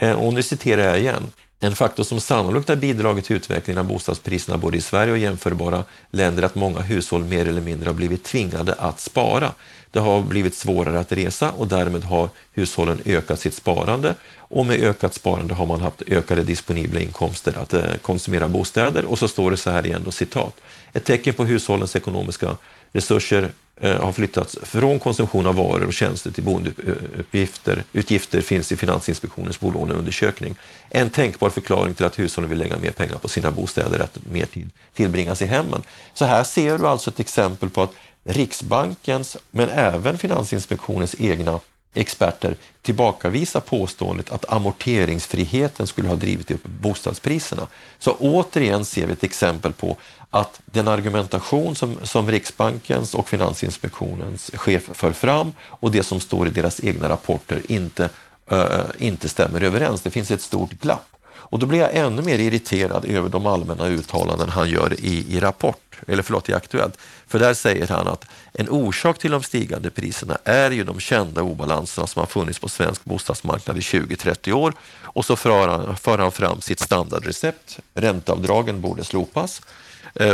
[0.00, 1.22] Eh, och nu citerar jag igen.
[1.60, 5.84] En faktor som sannolikt har bidragit till utvecklingen av bostadspriserna både i Sverige och jämförbara
[6.10, 9.52] länder är att många hushåll mer eller mindre har blivit tvingade att spara.
[9.90, 14.80] Det har blivit svårare att resa och därmed har hushållen ökat sitt sparande och med
[14.80, 19.50] ökat sparande har man haft ökade disponibla inkomster att eh, konsumera bostäder och så står
[19.50, 20.60] det så här igen då, citat.
[20.92, 22.56] Ett tecken på hushållens ekonomiska
[22.96, 27.84] resurser eh, har flyttats från konsumtion av varor och tjänster till boendeuppgifter.
[27.92, 30.54] Utgifter finns i Finansinspektionens bolåneundersökning.
[30.90, 34.18] En tänkbar förklaring till att hushållen vill lägga mer pengar på sina bostäder är att
[34.32, 35.82] mer tid tillbringas i hemmen.
[36.14, 37.92] Så här ser du alltså ett exempel på att
[38.24, 41.60] Riksbankens, men även Finansinspektionens egna
[41.96, 47.66] experter tillbakavisar påståendet att amorteringsfriheten skulle ha drivit upp bostadspriserna.
[47.98, 49.96] Så återigen ser vi ett exempel på
[50.30, 56.46] att den argumentation som, som Riksbankens och Finansinspektionens chef för fram och det som står
[56.46, 58.08] i deras egna rapporter inte,
[58.50, 60.02] äh, inte stämmer överens.
[60.02, 61.16] Det finns ett stort glapp.
[61.48, 65.40] Och då blir jag ännu mer irriterad över de allmänna uttalanden han gör i, i
[65.40, 66.98] Rapport, eller förlåt, i Aktuellt.
[67.26, 71.42] För där säger han att en orsak till de stigande priserna är ju de kända
[71.42, 74.74] obalanserna som har funnits på svensk bostadsmarknad i 20-30 år.
[75.02, 77.78] Och så för han, för han fram sitt standardrecept.
[77.94, 79.62] Ränteavdragen borde slopas,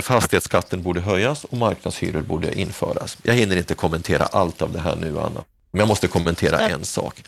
[0.03, 3.19] fastighetsskatten borde höjas och marknadshyror borde införas.
[3.23, 5.45] Jag hinner inte kommentera allt av det här nu, Anna.
[5.71, 7.23] Men jag måste kommentera en sak.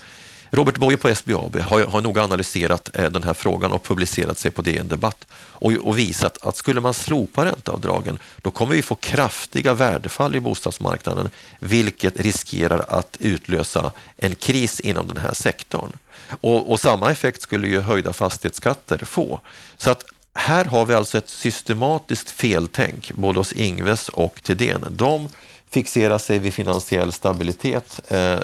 [0.54, 4.50] Robert Boye på SBAB har, har nog analyserat eh, den här frågan och publicerat sig
[4.50, 8.94] på DN Debatt och, och visat att skulle man slopa ränteavdragen då kommer vi få
[8.94, 15.92] kraftiga värdefall i bostadsmarknaden vilket riskerar att utlösa en kris inom den här sektorn.
[16.40, 19.40] Och, och samma effekt skulle ju höjda fastighetsskatter få.
[19.76, 24.86] Så att här har vi alltså ett systematiskt feltänk både hos Ingves och Thedéen.
[24.90, 25.28] De
[25.70, 28.38] fixerar sig vid finansiell stabilitet eh,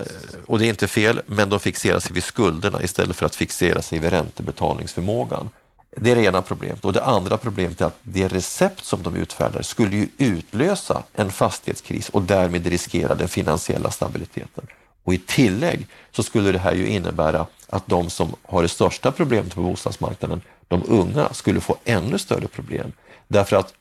[0.47, 3.83] och det är inte fel, men de fixerar sig vid skulderna istället för att fixera
[3.83, 5.51] sig vid räntebetalningsförmågan.
[5.97, 6.85] Det är det ena problemet.
[6.85, 11.31] Och det andra problemet är att det recept som de utfärdar skulle ju utlösa en
[11.31, 14.67] fastighetskris och därmed riskera den finansiella stabiliteten.
[15.05, 19.13] Och i tillägg så skulle det här ju innebära att de som har det största
[19.13, 20.41] problemet på bostadsmarknaden,
[20.71, 22.93] de unga, skulle få ännu större problem.
[23.29, 23.75] Därför att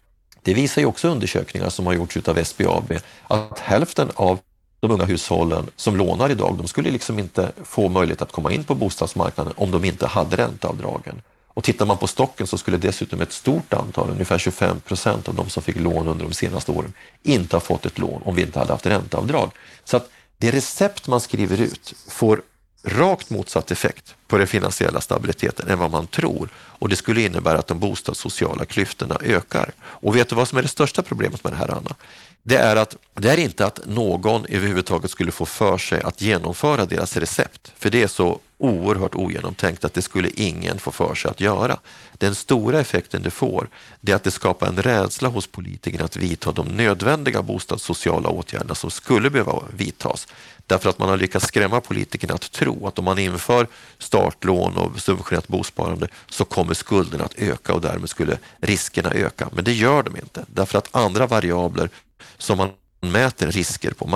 [0.44, 2.94] det visar ju också undersökningar som har gjorts av SBAB
[3.28, 4.40] att hälften av
[4.80, 8.64] de unga hushållen som lånar idag, de skulle liksom inte få möjlighet att komma in
[8.64, 11.22] på bostadsmarknaden om de inte hade ränteavdragen.
[11.48, 15.36] Och tittar man på stocken så skulle dessutom ett stort antal, ungefär 25 procent av
[15.36, 18.42] de som fick lån under de senaste åren, inte ha fått ett lån om vi
[18.42, 19.52] inte hade haft ränteavdrag.
[19.84, 22.42] Så att det recept man skriver ut får
[22.84, 27.60] rakt motsatt effekt på den finansiella stabiliteten än vad man tror och det skulle innebära
[27.60, 29.72] att de bostadssociala klyftorna ökar.
[29.82, 31.96] Och vet du vad som är det största problemet med det här, Anna?
[32.44, 36.86] Det är att det är inte att någon överhuvudtaget skulle få för sig att genomföra
[36.86, 41.32] deras recept, för det är så oerhört ogenomtänkt att det skulle ingen få för sig
[41.32, 41.80] att göra.
[42.14, 43.70] Den stora effekten det får,
[44.02, 48.76] det är att det skapar en rädsla hos politikerna att vidta de nödvändiga bostadssociala åtgärderna
[48.76, 50.28] som skulle behöva vidtas.
[50.68, 55.00] Därför att man har lyckats skrämma politikerna att tro att om man inför startlån och
[55.02, 59.50] subventionerat bosparande så kommer skulderna att öka och därmed skulle riskerna öka.
[59.52, 61.90] Men det gör de inte, därför att andra variabler
[62.38, 62.70] som man
[63.02, 64.08] mäter risker på,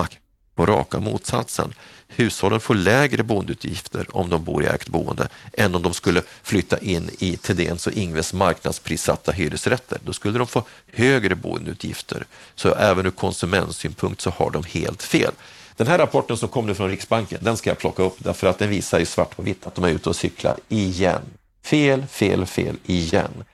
[0.54, 1.74] på raka motsatsen.
[2.08, 6.78] Hushållen får lägre boendeutgifter om de bor i ägt boende än om de skulle flytta
[6.78, 9.98] in i Thedéens och Ingves marknadsprissatta hyresrätter.
[10.04, 12.26] Då skulle de få högre boendeutgifter.
[12.54, 15.32] Så även ur konsumentsynpunkt så har de helt fel.
[15.76, 18.58] Den här rapporten som kom nu från Riksbanken, den ska jag plocka upp därför att
[18.58, 21.22] den visar i svart på vitt att de är ute och cyklar igen.
[21.64, 23.44] Fel, fel, fel igen.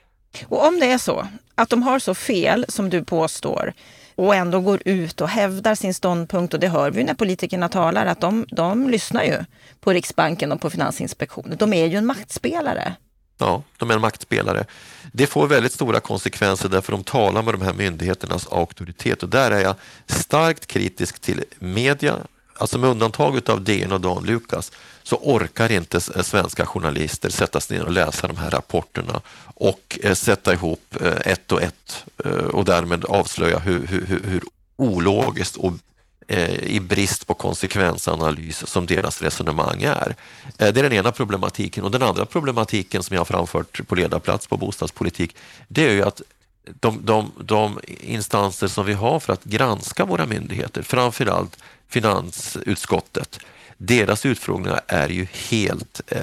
[0.47, 3.73] Och om det är så att de har så fel som du påstår
[4.25, 8.05] och ändå går ut och hävdar sin ståndpunkt och det hör vi när politikerna talar
[8.05, 9.37] att de, de lyssnar ju
[9.79, 11.57] på Riksbanken och på Finansinspektionen.
[11.57, 12.95] De är ju en maktspelare.
[13.37, 14.65] Ja, de är en maktspelare.
[15.11, 19.51] Det får väldigt stora konsekvenser därför de talar med de här myndigheternas auktoritet och där
[19.51, 22.15] är jag starkt kritisk till media,
[22.61, 24.71] alltså med undantag av DN och Dan Lukas
[25.03, 29.99] så orkar inte eh, svenska journalister sätta sig ner och läsa de här rapporterna och
[30.03, 32.05] eh, sätta ihop eh, ett och ett
[32.53, 34.41] och därmed avslöja hur, hur, hur
[34.75, 35.73] ologiskt och
[36.61, 40.15] i brist på konsekvensanalys som deras resonemang är.
[40.57, 44.47] Det är den ena problematiken och den andra problematiken som jag har framfört på ledarplats
[44.47, 45.35] på bostadspolitik,
[45.67, 46.21] det är ju att
[46.63, 51.57] de, de, de instanser som vi har för att granska våra myndigheter, framförallt
[51.91, 53.39] finansutskottet,
[53.77, 56.21] deras utfrågningar är ju helt eh,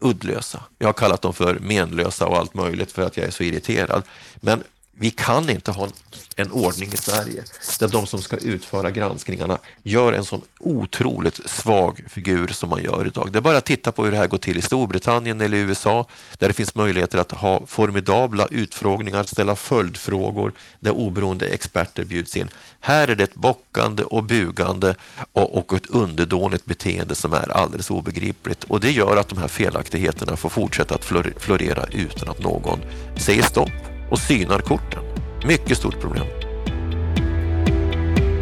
[0.00, 0.62] uddlösa.
[0.78, 4.02] Jag har kallat dem för menlösa och allt möjligt för att jag är så irriterad.
[4.36, 4.62] Men
[5.00, 5.88] vi kan inte ha
[6.36, 7.44] en ordning i Sverige
[7.78, 13.06] där de som ska utföra granskningarna gör en sån otroligt svag figur som man gör
[13.06, 13.32] idag.
[13.32, 15.60] Det är bara att titta på hur det här går till i Storbritannien eller i
[15.60, 16.06] USA
[16.38, 22.48] där det finns möjligheter att ha formidabla utfrågningar, ställa följdfrågor där oberoende experter bjuds in.
[22.80, 24.94] Här är det ett bockande och bugande
[25.32, 30.36] och, ett underdånigt beteende som är alldeles obegripligt och det gör att de här felaktigheterna
[30.36, 31.04] får fortsätta att
[31.38, 32.80] florera utan att någon
[33.16, 35.02] säger stopp och synar korten.
[35.44, 36.24] Mycket stort problem.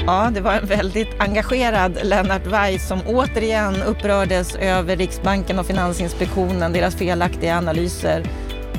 [0.07, 6.73] Ja, det var en väldigt engagerad Lennart Weiss som återigen upprördes över Riksbanken och Finansinspektionen,
[6.73, 8.27] deras felaktiga analyser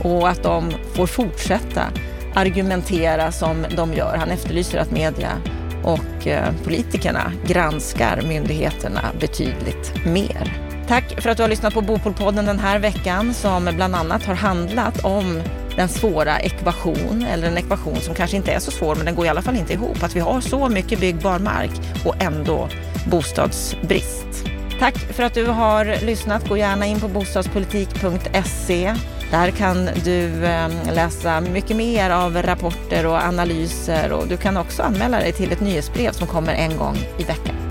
[0.03, 1.83] och att de får fortsätta
[2.35, 4.17] argumentera som de gör.
[4.17, 5.31] Han efterlyser att media
[5.83, 10.66] och eh, politikerna granskar myndigheterna betydligt mer.
[10.87, 14.35] Tack för att du har lyssnat på Bopolpodden den här veckan som bland annat har
[14.35, 15.41] handlat om
[15.75, 19.25] den svåra ekvation, eller en ekvation som kanske inte är så svår, men den går
[19.25, 20.03] i alla fall inte ihop.
[20.03, 21.71] Att vi har så mycket byggbar mark
[22.05, 22.69] och ändå
[23.11, 24.27] bostadsbrist.
[24.79, 26.49] Tack för att du har lyssnat.
[26.49, 28.95] Gå gärna in på bostadspolitik.se.
[29.31, 34.83] Där kan du ehm, läsa mycket mer av rapporter och analyser och du kan också
[34.83, 37.66] anmäla dig till ett nyhetsbrev som kommer en gång i veckan.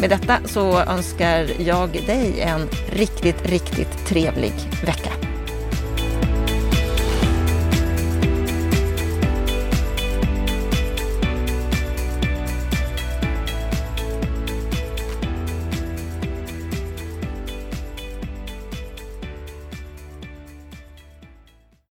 [0.00, 4.52] Med detta så önskar jag dig en riktigt, riktigt trevlig
[4.84, 5.23] vecka.